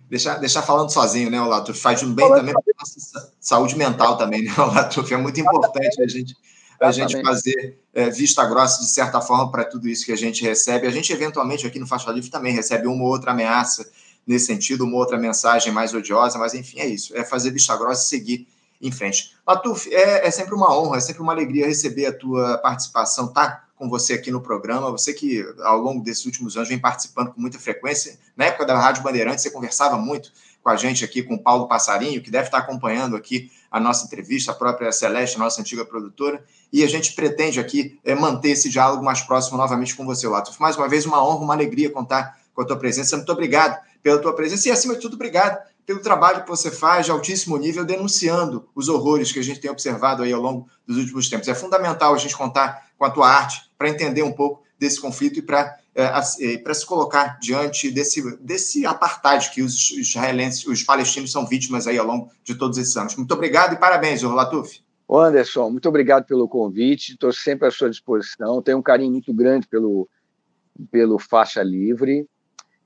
Deixar, 0.08 0.38
deixar 0.38 0.62
falando 0.62 0.90
sozinho, 0.90 1.30
né, 1.30 1.40
Latuf? 1.40 1.78
Faz 1.78 2.02
um 2.02 2.12
bem 2.12 2.28
também 2.28 2.52
para 2.52 2.74
nossa 2.80 3.32
saúde 3.38 3.78
mental 3.78 4.16
também, 4.16 4.42
né, 4.42 4.50
Latuf? 4.58 5.14
É 5.14 5.16
muito 5.16 5.38
importante 5.38 6.02
a 6.02 6.08
gente 6.08 6.34
a 6.80 6.92
gente 6.92 7.20
fazer 7.22 7.78
é, 7.92 8.08
vista 8.08 8.44
grossa, 8.46 8.80
de 8.80 8.88
certa 8.88 9.20
forma, 9.20 9.50
para 9.50 9.64
tudo 9.64 9.88
isso 9.88 10.04
que 10.04 10.12
a 10.12 10.16
gente 10.16 10.42
recebe. 10.42 10.86
A 10.86 10.90
gente, 10.90 11.12
eventualmente, 11.12 11.66
aqui 11.66 11.78
no 11.78 11.86
Faixa 11.86 12.10
Livre 12.10 12.30
também 12.30 12.52
recebe 12.52 12.86
uma 12.86 13.04
ou 13.04 13.10
outra 13.10 13.32
ameaça 13.32 13.88
nesse 14.26 14.46
sentido, 14.46 14.84
uma 14.84 14.96
outra 14.96 15.18
mensagem 15.18 15.72
mais 15.72 15.92
odiosa, 15.92 16.38
mas 16.38 16.54
enfim, 16.54 16.80
é 16.80 16.86
isso. 16.86 17.16
É 17.16 17.24
fazer 17.24 17.50
vista 17.50 17.76
grossa 17.76 18.04
e 18.04 18.08
seguir 18.08 18.48
em 18.80 18.90
frente. 18.90 19.36
Latuf, 19.46 19.92
é, 19.92 20.26
é 20.26 20.30
sempre 20.30 20.54
uma 20.54 20.74
honra, 20.74 20.96
é 20.96 21.00
sempre 21.00 21.20
uma 21.20 21.32
alegria 21.32 21.66
receber 21.66 22.06
a 22.06 22.12
tua 22.12 22.56
participação, 22.58 23.28
tá? 23.28 23.64
Com 23.76 23.88
você 23.88 24.14
aqui 24.14 24.30
no 24.30 24.40
programa, 24.40 24.90
você 24.90 25.12
que 25.12 25.44
ao 25.62 25.78
longo 25.78 26.02
desses 26.02 26.24
últimos 26.24 26.56
anos 26.56 26.68
vem 26.68 26.78
participando 26.78 27.32
com 27.32 27.40
muita 27.40 27.58
frequência. 27.58 28.18
Na 28.36 28.46
época 28.46 28.64
da 28.64 28.78
Rádio 28.78 29.02
Bandeirantes, 29.02 29.42
você 29.42 29.50
conversava 29.50 29.96
muito 29.96 30.32
com 30.62 30.70
a 30.70 30.76
gente 30.76 31.04
aqui, 31.04 31.22
com 31.22 31.34
o 31.34 31.42
Paulo 31.42 31.66
Passarinho, 31.66 32.22
que 32.22 32.30
deve 32.30 32.46
estar 32.46 32.58
acompanhando 32.58 33.16
aqui 33.16 33.50
a 33.70 33.78
nossa 33.78 34.06
entrevista, 34.06 34.50
a 34.50 34.54
própria 34.54 34.90
Celeste, 34.90 35.38
nossa 35.38 35.60
antiga 35.60 35.84
produtora, 35.84 36.44
e 36.72 36.82
a 36.82 36.88
gente 36.88 37.12
pretende 37.12 37.60
aqui 37.60 37.98
é, 38.04 38.14
manter 38.14 38.50
esse 38.50 38.68
diálogo 38.68 39.04
mais 39.04 39.20
próximo 39.20 39.56
novamente 39.56 39.94
com 39.94 40.04
você, 40.04 40.26
Latuf. 40.26 40.60
Mais 40.60 40.76
uma 40.76 40.88
vez, 40.88 41.06
uma 41.06 41.24
honra, 41.24 41.44
uma 41.44 41.54
alegria 41.54 41.90
contar 41.90 42.38
com 42.52 42.62
a 42.62 42.64
tua 42.64 42.76
presença. 42.76 43.16
Muito 43.16 43.30
obrigado 43.30 43.80
pela 44.02 44.18
tua 44.18 44.34
presença 44.34 44.68
e, 44.68 44.72
acima 44.72 44.94
de 44.94 45.00
tudo, 45.00 45.14
obrigado 45.14 45.58
pelo 45.86 46.00
trabalho 46.00 46.42
que 46.42 46.48
você 46.48 46.70
faz 46.70 47.06
de 47.06 47.12
altíssimo 47.12 47.56
nível 47.56 47.84
denunciando 47.84 48.68
os 48.74 48.88
horrores 48.88 49.32
que 49.32 49.38
a 49.38 49.42
gente 49.42 49.60
tem 49.60 49.70
observado 49.70 50.22
aí 50.22 50.32
ao 50.32 50.40
longo 50.40 50.68
dos 50.86 50.96
últimos 50.96 51.28
tempos. 51.28 51.48
É 51.48 51.54
fundamental 51.54 52.14
a 52.14 52.18
gente 52.18 52.36
contar 52.36 52.86
com 52.96 53.04
a 53.04 53.10
tua 53.10 53.28
arte 53.28 53.70
para 53.76 53.88
entender 53.88 54.22
um 54.22 54.32
pouco 54.32 54.62
desse 54.78 55.00
conflito 55.00 55.38
e 55.38 55.42
para 55.42 55.78
para 55.92 56.74
se 56.74 56.86
colocar 56.86 57.38
diante 57.40 57.90
desse, 57.90 58.36
desse 58.38 58.86
apartheid 58.86 59.50
que 59.50 59.62
os 59.62 59.90
israelenses, 59.90 60.66
os 60.66 60.82
palestinos 60.82 61.32
são 61.32 61.46
vítimas 61.46 61.86
aí 61.86 61.98
ao 61.98 62.06
longo 62.06 62.30
de 62.44 62.54
todos 62.54 62.78
esses 62.78 62.96
anos. 62.96 63.16
Muito 63.16 63.32
obrigado 63.34 63.74
e 63.74 63.76
parabéns, 63.76 64.22
Latuf. 64.22 64.82
Anderson, 65.10 65.70
muito 65.70 65.88
obrigado 65.88 66.24
pelo 66.24 66.48
convite, 66.48 67.12
estou 67.12 67.32
sempre 67.32 67.66
à 67.66 67.70
sua 67.70 67.90
disposição, 67.90 68.62
tenho 68.62 68.78
um 68.78 68.82
carinho 68.82 69.10
muito 69.10 69.34
grande 69.34 69.66
pelo, 69.66 70.08
pelo 70.90 71.18
Faixa 71.18 71.62
Livre. 71.62 72.26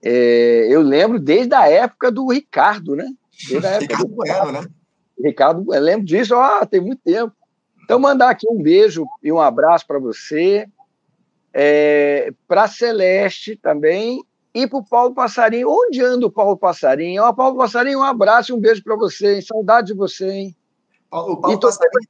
É, 0.02 0.66
eu 0.70 0.80
lembro 0.80 1.18
desde 1.18 1.54
a 1.54 1.68
época 1.68 2.10
do 2.10 2.30
Ricardo, 2.30 2.96
né? 2.96 3.10
Ricardo 3.78 4.08
do 4.08 4.14
Bueno, 4.14 4.52
né? 4.52 4.66
Ricardo, 5.22 5.74
eu 5.74 5.80
lembro 5.80 6.04
disso, 6.04 6.34
ó, 6.34 6.64
tem 6.64 6.80
muito 6.80 7.00
tempo. 7.02 7.32
Então, 7.84 7.98
mandar 7.98 8.30
aqui 8.30 8.46
um 8.50 8.62
beijo 8.62 9.04
e 9.22 9.30
um 9.30 9.40
abraço 9.40 9.86
para 9.86 9.98
você, 9.98 10.66
é, 11.54 12.32
para 12.48 12.66
Celeste 12.66 13.54
também 13.56 14.24
e 14.52 14.66
para 14.66 14.78
o 14.78 14.84
Paulo 14.84 15.14
Passarinho. 15.14 15.70
Onde 15.70 16.02
anda 16.02 16.26
o 16.26 16.30
Paulo 16.30 16.56
Passarinho? 16.56 17.22
Ó, 17.22 17.32
Paulo 17.32 17.56
Passarinho, 17.56 18.00
um 18.00 18.02
abraço 18.02 18.50
e 18.50 18.54
um 18.54 18.60
beijo 18.60 18.82
para 18.82 18.96
você, 18.96 19.36
hein? 19.36 19.42
Saudade 19.42 19.88
de 19.88 19.94
você, 19.94 20.28
hein? 20.28 20.56
O 21.10 21.36
Paulo 21.36 21.60
Passarinho, 21.60 22.08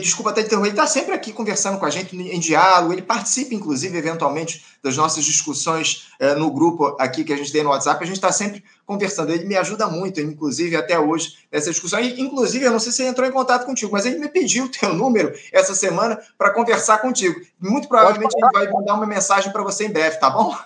desculpa 0.00 0.30
até 0.30 0.40
interromper, 0.40 0.68
ele 0.68 0.74
está 0.74 0.86
sempre 0.86 1.14
aqui 1.14 1.32
conversando 1.32 1.78
com 1.78 1.86
a 1.86 1.90
gente 1.90 2.16
em 2.16 2.40
diálogo, 2.40 2.92
ele 2.92 3.02
participa, 3.02 3.54
inclusive, 3.54 3.96
eventualmente, 3.96 4.64
das 4.82 4.96
nossas 4.96 5.24
discussões 5.24 6.08
é, 6.18 6.34
no 6.34 6.50
grupo 6.50 6.96
aqui 6.98 7.22
que 7.22 7.32
a 7.32 7.36
gente 7.36 7.52
tem 7.52 7.62
no 7.62 7.70
WhatsApp, 7.70 8.02
a 8.02 8.06
gente 8.06 8.16
está 8.16 8.32
sempre 8.32 8.64
conversando, 8.84 9.32
ele 9.32 9.44
me 9.44 9.56
ajuda 9.56 9.86
muito, 9.86 10.20
inclusive, 10.20 10.74
até 10.74 10.98
hoje, 10.98 11.38
nessa 11.52 11.70
discussão, 11.70 12.00
e, 12.00 12.20
inclusive, 12.20 12.64
eu 12.64 12.72
não 12.72 12.80
sei 12.80 12.90
se 12.90 13.02
ele 13.02 13.10
entrou 13.10 13.28
em 13.28 13.32
contato 13.32 13.64
contigo, 13.64 13.92
mas 13.92 14.04
ele 14.04 14.18
me 14.18 14.28
pediu 14.28 14.64
o 14.64 14.68
teu 14.70 14.92
número 14.92 15.32
essa 15.52 15.74
semana 15.74 16.20
para 16.36 16.52
conversar 16.52 16.98
contigo. 16.98 17.40
Muito 17.60 17.88
provavelmente 17.88 18.34
ele 18.36 18.50
vai 18.52 18.68
mandar 18.72 18.94
uma 18.94 19.06
mensagem 19.06 19.52
para 19.52 19.62
você 19.62 19.86
em 19.86 19.92
breve, 19.92 20.18
tá 20.18 20.30
bom? 20.30 20.56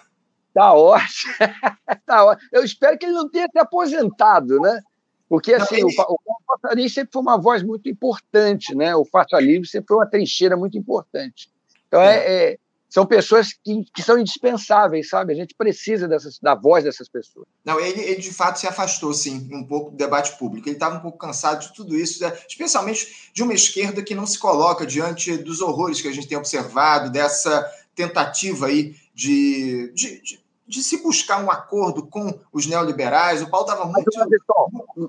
Tá 0.54 0.72
ótimo. 0.72 1.34
tá 2.06 2.24
ótimo. 2.24 2.48
Eu 2.50 2.64
espero 2.64 2.98
que 2.98 3.04
ele 3.04 3.14
não 3.14 3.28
tenha 3.28 3.46
se 3.52 3.58
aposentado, 3.58 4.58
né? 4.60 4.80
Porque 5.28 5.52
assim, 5.54 5.84
o, 5.84 5.88
o 5.88 6.18
Passarinho 6.46 6.88
sempre 6.88 7.12
foi 7.12 7.22
uma 7.22 7.36
voz 7.36 7.62
muito 7.62 7.88
importante, 7.88 8.74
né? 8.74 8.96
O 8.96 9.04
Faixa 9.04 9.38
Livre 9.38 9.68
sempre 9.68 9.88
foi 9.88 9.96
uma 9.98 10.06
trincheira 10.06 10.56
muito 10.56 10.78
importante. 10.78 11.50
Então, 11.86 12.00
é, 12.00 12.16
é, 12.16 12.52
é 12.52 12.58
são 12.88 13.04
pessoas 13.04 13.52
que, 13.52 13.84
que, 13.94 14.02
são 14.02 14.18
indispensáveis, 14.18 15.10
sabe? 15.10 15.34
A 15.34 15.36
gente 15.36 15.54
precisa 15.54 16.08
dessas, 16.08 16.38
da 16.38 16.54
voz 16.54 16.84
dessas 16.84 17.06
pessoas. 17.06 17.46
Não, 17.62 17.78
ele, 17.78 18.00
ele 18.00 18.20
de 18.20 18.32
fato 18.32 18.58
se 18.58 18.66
afastou, 18.66 19.12
sim, 19.12 19.46
um 19.52 19.62
pouco 19.62 19.90
do 19.90 19.96
debate 19.96 20.38
público. 20.38 20.66
Ele 20.66 20.76
estava 20.76 20.96
um 20.96 21.00
pouco 21.00 21.18
cansado 21.18 21.60
de 21.60 21.74
tudo 21.74 21.94
isso, 21.94 22.22
né? 22.22 22.32
especialmente 22.48 23.30
de 23.34 23.42
uma 23.42 23.52
esquerda 23.52 24.02
que 24.02 24.14
não 24.14 24.26
se 24.26 24.38
coloca 24.38 24.86
diante 24.86 25.36
dos 25.36 25.60
horrores 25.60 26.00
que 26.00 26.08
a 26.08 26.12
gente 26.12 26.26
tem 26.26 26.38
observado, 26.38 27.10
dessa 27.10 27.70
tentativa 27.94 28.68
aí 28.68 28.96
de, 29.14 29.92
de, 29.94 30.22
de 30.22 30.40
de 30.68 30.82
se 30.82 31.02
buscar 31.02 31.42
um 31.42 31.50
acordo 31.50 32.06
com 32.06 32.38
os 32.52 32.66
neoliberais. 32.66 33.40
O 33.40 33.48
Paulo 33.48 33.66
estava 33.66 33.86
muito. 33.86 34.10
Mas, 34.14 34.28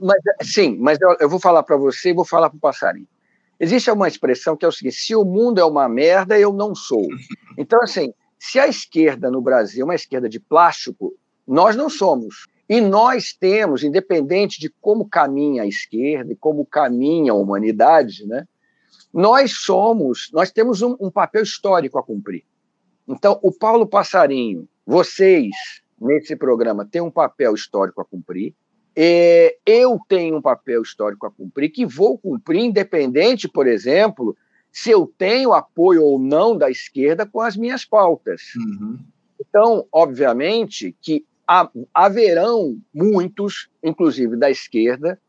mas, 0.01 0.17
sim, 0.53 0.77
mas 0.79 1.01
eu, 1.01 1.17
eu 1.19 1.29
vou 1.29 1.39
falar 1.39 1.63
para 1.63 1.75
você 1.75 2.09
e 2.09 2.13
vou 2.13 2.25
falar 2.25 2.49
para 2.49 2.57
o 2.57 2.61
passarinho. 2.61 3.07
Existe 3.59 3.91
uma 3.91 4.07
expressão 4.07 4.55
que 4.55 4.63
é 4.63 4.67
o 4.67 4.71
seguinte: 4.71 4.95
se 4.95 5.15
o 5.15 5.25
mundo 5.25 5.59
é 5.59 5.65
uma 5.65 5.89
merda, 5.89 6.39
eu 6.39 6.53
não 6.53 6.73
sou. 6.73 7.05
Então, 7.57 7.81
assim, 7.81 8.13
se 8.39 8.57
a 8.57 8.67
esquerda 8.67 9.29
no 9.29 9.41
Brasil 9.41 9.81
é 9.81 9.85
uma 9.85 9.95
esquerda 9.95 10.29
de 10.29 10.39
plástico, 10.39 11.13
nós 11.45 11.75
não 11.75 11.89
somos. 11.89 12.47
E 12.69 12.79
nós 12.79 13.33
temos, 13.33 13.83
independente 13.83 14.59
de 14.59 14.69
como 14.79 15.09
caminha 15.09 15.63
a 15.63 15.67
esquerda 15.67 16.31
e 16.31 16.35
como 16.35 16.65
caminha 16.65 17.31
a 17.31 17.35
humanidade, 17.35 18.25
né, 18.27 18.47
nós 19.11 19.53
somos, 19.57 20.29
nós 20.31 20.51
temos 20.51 20.81
um, 20.83 20.95
um 20.99 21.09
papel 21.09 21.41
histórico 21.41 21.97
a 21.97 22.03
cumprir. 22.03 22.45
Então, 23.07 23.39
o 23.41 23.51
Paulo 23.51 23.87
Passarinho, 23.87 24.69
vocês, 24.89 25.51
nesse 26.01 26.35
programa, 26.35 26.83
têm 26.83 26.99
um 26.99 27.11
papel 27.11 27.53
histórico 27.53 28.01
a 28.01 28.05
cumprir. 28.05 28.55
É, 28.95 29.55
eu 29.63 29.99
tenho 30.09 30.37
um 30.37 30.41
papel 30.41 30.81
histórico 30.81 31.27
a 31.27 31.31
cumprir, 31.31 31.69
que 31.69 31.85
vou 31.85 32.17
cumprir, 32.17 32.61
independente, 32.61 33.47
por 33.47 33.67
exemplo, 33.67 34.35
se 34.71 34.89
eu 34.89 35.05
tenho 35.15 35.53
apoio 35.53 36.03
ou 36.03 36.17
não 36.17 36.57
da 36.57 36.71
esquerda 36.71 37.23
com 37.23 37.39
as 37.39 37.55
minhas 37.55 37.85
pautas. 37.85 38.41
Uhum. 38.55 38.97
Então, 39.39 39.85
obviamente, 39.91 40.95
que 40.99 41.23
haverão 41.93 42.75
muitos, 42.91 43.69
inclusive 43.83 44.35
da 44.37 44.49
esquerda, 44.49 45.21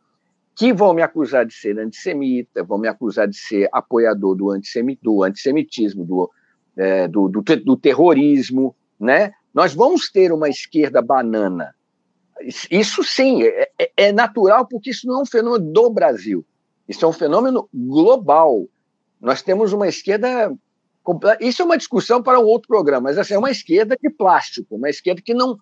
que 0.57 0.73
vão 0.73 0.95
me 0.95 1.03
acusar 1.03 1.45
de 1.45 1.53
ser 1.53 1.79
antissemita, 1.79 2.65
vão 2.65 2.79
me 2.79 2.89
acusar 2.89 3.29
de 3.29 3.37
ser 3.37 3.69
apoiador 3.71 4.35
do, 4.35 4.59
do 5.03 5.23
antissemitismo, 5.23 6.07
do, 6.07 6.31
é, 6.79 7.07
do, 7.07 7.29
do, 7.29 7.43
do 7.43 7.77
terrorismo, 7.77 8.75
né? 8.99 9.35
Nós 9.53 9.75
vamos 9.75 10.11
ter 10.11 10.33
uma 10.33 10.49
esquerda 10.49 11.03
banana. 11.03 11.75
isso 12.71 13.03
sim, 13.03 13.43
é, 13.43 13.71
é, 13.79 13.93
é 13.97 14.13
natural, 14.13 14.67
porque 14.67 14.91
isso 14.91 15.07
não 15.07 15.21
é 15.21 15.23
um 15.23 15.27
fenômeno 15.27 15.73
do 15.73 15.91
Brasil. 15.91 16.45
Isso 16.89 17.05
é 17.05 17.09
um 17.09 17.13
fenômeno 17.13 17.69
global. 17.73 18.67
Nós 19.21 19.43
temos 19.43 19.73
uma 19.73 19.89
esquerda. 19.89 20.53
Isso 21.41 21.63
é 21.63 21.65
uma 21.65 21.79
discussão 21.79 22.23
para 22.23 22.41
um 22.41 22.45
outro 22.45 22.69
programa, 22.69 23.09
mas 23.09 23.19
assim, 23.19 23.35
é 23.35 23.39
uma 23.39 23.51
esquerda 23.51 23.97
de 24.01 24.11
plástico, 24.11 24.77
uma 24.77 24.89
esquerda 24.89 25.21
que 25.23 25.35
não. 25.35 25.59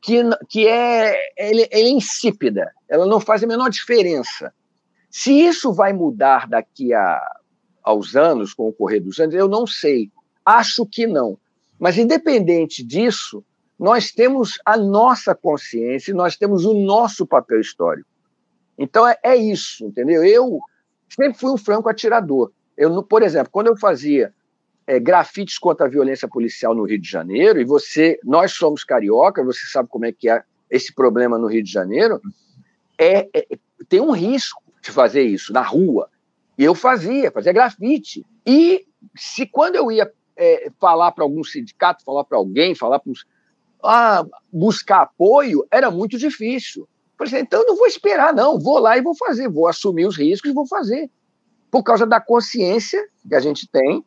que, 0.00 0.22
que 0.48 0.66
é, 0.66 1.16
é 1.36 1.88
insípida, 1.88 2.72
ela 2.88 3.06
não 3.06 3.20
faz 3.20 3.42
a 3.42 3.46
menor 3.46 3.68
diferença. 3.70 4.52
Se 5.10 5.32
isso 5.32 5.72
vai 5.72 5.92
mudar 5.92 6.48
daqui 6.48 6.94
a, 6.94 7.20
aos 7.82 8.14
anos, 8.14 8.54
com 8.54 8.68
o 8.68 8.72
correr 8.72 9.00
dos 9.00 9.18
anos, 9.18 9.34
eu 9.34 9.48
não 9.48 9.66
sei. 9.66 10.10
Acho 10.44 10.86
que 10.86 11.06
não. 11.06 11.36
Mas, 11.80 11.96
independente 11.96 12.84
disso, 12.84 13.42
nós 13.78 14.12
temos 14.12 14.58
a 14.66 14.76
nossa 14.76 15.34
consciência, 15.34 16.14
nós 16.14 16.36
temos 16.36 16.66
o 16.66 16.74
nosso 16.74 17.26
papel 17.26 17.58
histórico. 17.58 18.06
Então, 18.78 19.08
é, 19.08 19.18
é 19.22 19.34
isso, 19.34 19.86
entendeu? 19.86 20.22
Eu 20.22 20.60
sempre 21.08 21.38
fui 21.38 21.50
um 21.50 21.56
franco 21.56 21.88
atirador. 21.88 22.52
Eu, 22.76 23.02
por 23.02 23.22
exemplo, 23.22 23.50
quando 23.50 23.68
eu 23.68 23.76
fazia 23.78 24.34
é, 24.86 25.00
grafites 25.00 25.56
contra 25.58 25.86
a 25.86 25.88
violência 25.88 26.28
policial 26.28 26.74
no 26.74 26.84
Rio 26.84 27.00
de 27.00 27.08
Janeiro, 27.08 27.58
e 27.58 27.64
você, 27.64 28.20
nós 28.22 28.52
somos 28.52 28.84
carioca, 28.84 29.42
você 29.42 29.66
sabe 29.66 29.88
como 29.88 30.04
é 30.04 30.12
que 30.12 30.28
é 30.28 30.42
esse 30.70 30.94
problema 30.94 31.38
no 31.38 31.46
Rio 31.46 31.64
de 31.64 31.72
Janeiro, 31.72 32.20
é, 32.98 33.26
é 33.32 33.46
tem 33.88 34.00
um 34.00 34.12
risco 34.12 34.62
de 34.82 34.90
fazer 34.90 35.22
isso 35.22 35.50
na 35.52 35.62
rua. 35.62 36.10
E 36.58 36.64
eu 36.64 36.74
fazia, 36.74 37.30
fazia 37.30 37.54
grafite. 37.54 38.24
E 38.46 38.86
se 39.16 39.46
quando 39.46 39.76
eu 39.76 39.90
ia 39.90 40.12
é, 40.40 40.70
falar 40.80 41.12
para 41.12 41.22
algum 41.22 41.44
sindicato, 41.44 42.02
falar 42.02 42.24
para 42.24 42.38
alguém, 42.38 42.74
falar 42.74 42.98
para 42.98 43.12
ah, 43.84 44.26
buscar 44.50 45.02
apoio, 45.02 45.66
era 45.70 45.90
muito 45.90 46.16
difícil. 46.16 46.88
Falei 47.18 47.42
então 47.42 47.60
eu 47.60 47.66
não 47.66 47.76
vou 47.76 47.86
esperar, 47.86 48.34
não, 48.34 48.58
vou 48.58 48.78
lá 48.78 48.96
e 48.96 49.02
vou 49.02 49.14
fazer, 49.14 49.48
vou 49.48 49.68
assumir 49.68 50.06
os 50.06 50.16
riscos 50.16 50.50
e 50.50 50.54
vou 50.54 50.66
fazer. 50.66 51.10
Por 51.70 51.82
causa 51.82 52.06
da 52.06 52.18
consciência 52.18 53.06
que 53.28 53.34
a 53.34 53.40
gente 53.40 53.68
tem 53.68 54.02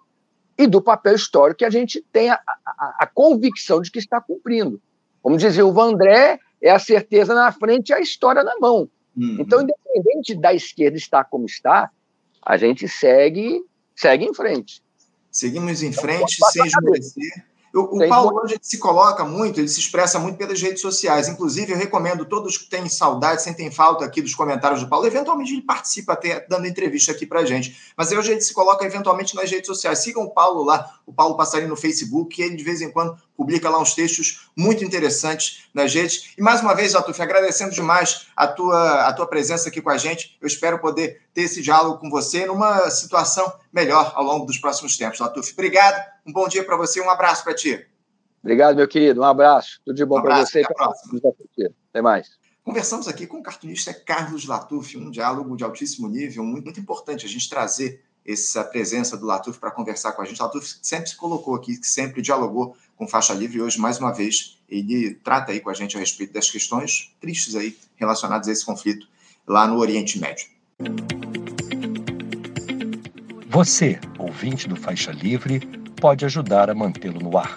e 0.58 0.66
do 0.66 0.82
papel 0.82 1.16
histórico 1.16 1.60
que 1.60 1.66
a 1.66 1.70
gente 1.70 2.04
tem 2.12 2.30
a, 2.30 2.40
a, 2.66 2.98
a 3.02 3.08
convicção 3.08 3.80
de 3.80 3.92
que 3.92 4.00
está 4.00 4.20
cumprindo. 4.20 4.82
Como 5.22 5.38
dizia 5.38 5.66
o 5.66 5.72
Vandré, 5.72 6.40
é 6.62 6.72
a 6.72 6.80
certeza 6.80 7.34
na 7.34 7.52
frente 7.52 7.90
e 7.90 7.94
a 7.94 8.00
história 8.00 8.44
na 8.44 8.58
mão. 8.60 8.90
Uhum. 9.16 9.38
Então, 9.40 9.62
independente 9.62 10.36
da 10.36 10.54
esquerda 10.54 10.98
estar 10.98 11.24
como 11.26 11.46
está, 11.46 11.90
a 12.42 12.58
gente 12.58 12.88
segue, 12.88 13.64
segue 13.96 14.26
em 14.26 14.34
frente. 14.34 14.83
Seguimos 15.34 15.82
em 15.82 15.92
frente 15.92 16.38
sem 16.52 16.64
esmorecer. 16.64 17.44
O, 17.74 17.98
o 17.98 18.08
Paulo 18.08 18.40
hoje 18.40 18.56
se 18.62 18.78
coloca 18.78 19.26
muito, 19.26 19.60
ele 19.60 19.68
se 19.68 19.80
expressa 19.80 20.20
muito 20.20 20.38
pelas 20.38 20.62
redes 20.62 20.80
sociais. 20.80 21.28
Inclusive, 21.28 21.72
eu 21.72 21.78
recomendo 21.78 22.24
todos 22.24 22.56
que 22.56 22.70
têm 22.70 22.88
saudade, 22.88 23.42
sentem 23.42 23.72
falta 23.72 24.06
aqui 24.06 24.22
dos 24.22 24.36
comentários 24.36 24.82
do 24.82 24.88
Paulo. 24.88 25.08
Eventualmente, 25.08 25.54
ele 25.54 25.64
participa 25.64 26.14
até 26.14 26.46
dando 26.48 26.68
entrevista 26.68 27.12
aqui 27.12 27.26
para 27.26 27.44
gente. 27.44 27.76
Mas 27.98 28.12
hoje 28.12 28.32
ele 28.32 28.42
se 28.42 28.54
coloca 28.54 28.86
eventualmente 28.86 29.36
nas 29.36 29.50
redes 29.50 29.66
sociais. 29.66 30.00
Sigam 30.00 30.22
o 30.22 30.30
Paulo 30.30 30.64
lá, 30.64 31.00
o 31.04 31.12
Paulo 31.12 31.36
Passarinho 31.36 31.70
no 31.70 31.76
Facebook, 31.76 32.40
ele 32.40 32.56
de 32.56 32.64
vez 32.64 32.80
em 32.80 32.92
quando 32.92 33.18
publica 33.36 33.70
lá 33.70 33.80
uns 33.80 33.94
textos 33.94 34.50
muito 34.56 34.84
interessantes 34.84 35.66
nas 35.74 35.94
redes. 35.94 36.34
E 36.38 36.42
mais 36.42 36.62
uma 36.62 36.74
vez, 36.74 36.94
Latuf, 36.94 37.22
agradecendo 37.22 37.74
demais 37.74 38.28
a 38.36 38.48
tua, 38.48 39.08
a 39.08 39.14
tua 39.14 39.28
presença 39.28 39.70
aqui 39.70 39.82
com 39.82 39.90
a 39.90 39.98
gente. 39.98 40.38
Eu 40.42 40.48
espero 40.48 40.80
poder 40.80 41.22
ter 41.34 41.42
esse 41.42 41.62
diálogo 41.62 42.00
com 42.00 42.10
você 42.10 42.46
numa 42.46 42.90
situação 42.90 43.52
melhor 43.72 44.14
ao 44.16 44.24
longo 44.24 44.46
dos 44.46 44.58
próximos 44.58 44.98
tempos. 44.98 45.20
Latuf, 45.20 45.52
obrigado, 45.54 46.04
um 46.26 46.32
bom 46.32 46.48
dia 46.48 46.64
para 46.64 46.78
você, 46.78 47.02
um 47.02 47.10
abraço 47.10 47.44
para 47.44 47.56
ti. 47.56 47.86
Obrigado, 48.44 48.76
meu 48.76 48.88
querido, 48.88 49.22
um 49.22 49.24
abraço. 49.24 49.80
Tudo 49.86 49.96
de 49.96 50.06
bom 50.06 50.20
um 50.20 50.22
para 50.22 50.46
você. 50.46 50.62
Até, 50.62 51.70
até 51.90 52.02
mais. 52.02 52.32
Conversamos 52.64 53.08
aqui 53.08 53.28
com 53.28 53.40
o 53.40 53.44
cartunista 53.44 53.94
Carlos 53.94 54.46
Latuf, 54.46 54.98
um 54.98 55.12
diálogo 55.12 55.56
de 55.56 55.64
altíssimo 55.64 56.08
nível, 56.08 56.44
muito, 56.44 56.66
muito 56.66 56.80
importante 56.80 57.26
a 57.26 57.30
gente 57.30 57.50
trazer 57.50 58.02
essa 58.26 58.64
presença 58.64 59.18
do 59.18 59.26
Latuf 59.26 59.60
para 59.60 59.70
conversar 59.70 60.14
com 60.14 60.22
a 60.22 60.26
gente. 60.26 60.42
Latuf 60.42 60.78
sempre 60.82 61.10
se 61.10 61.16
colocou 61.16 61.56
aqui, 61.56 61.76
sempre 61.84 62.22
dialogou 62.22 62.76
com 62.96 63.08
faixa 63.08 63.34
livre 63.34 63.62
hoje, 63.62 63.80
mais 63.80 64.00
uma 64.00 64.14
vez, 64.14 64.58
ele 64.70 65.16
trata 65.16 65.52
aí 65.52 65.60
com 65.60 65.70
a 65.70 65.74
gente 65.74 65.98
a 65.98 66.00
respeito 66.00 66.34
das 66.34 66.50
questões 66.50 67.12
tristes 67.20 67.56
aí 67.56 67.76
relacionadas 67.96 68.48
a 68.48 68.52
esse 68.52 68.66
conflito 68.66 69.08
lá 69.48 69.68
no 69.68 69.78
Oriente 69.78 70.20
Médio. 70.20 70.48
Você, 73.50 74.00
ouvinte 74.18 74.68
do 74.68 74.76
Faixa 74.76 75.12
Livre, 75.12 75.60
pode 76.02 76.26
ajudar 76.26 76.70
a 76.70 76.76
mantê-lo 76.76 77.20
no 77.20 77.38
ar. 77.38 77.56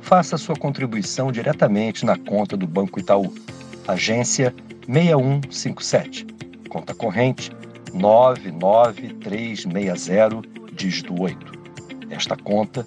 Faça 0.00 0.38
sua 0.38 0.54
contribuição 0.56 1.32
diretamente 1.32 2.06
na 2.06 2.16
conta 2.16 2.56
do 2.56 2.66
Banco 2.66 3.00
Itaú, 3.00 3.34
agência 3.86 4.54
6157, 4.86 6.26
conta 6.68 6.94
corrente 6.94 7.50
99360, 7.92 10.42
dígito 10.72 11.20
8. 11.20 11.58
Esta 12.10 12.36
conta 12.36 12.86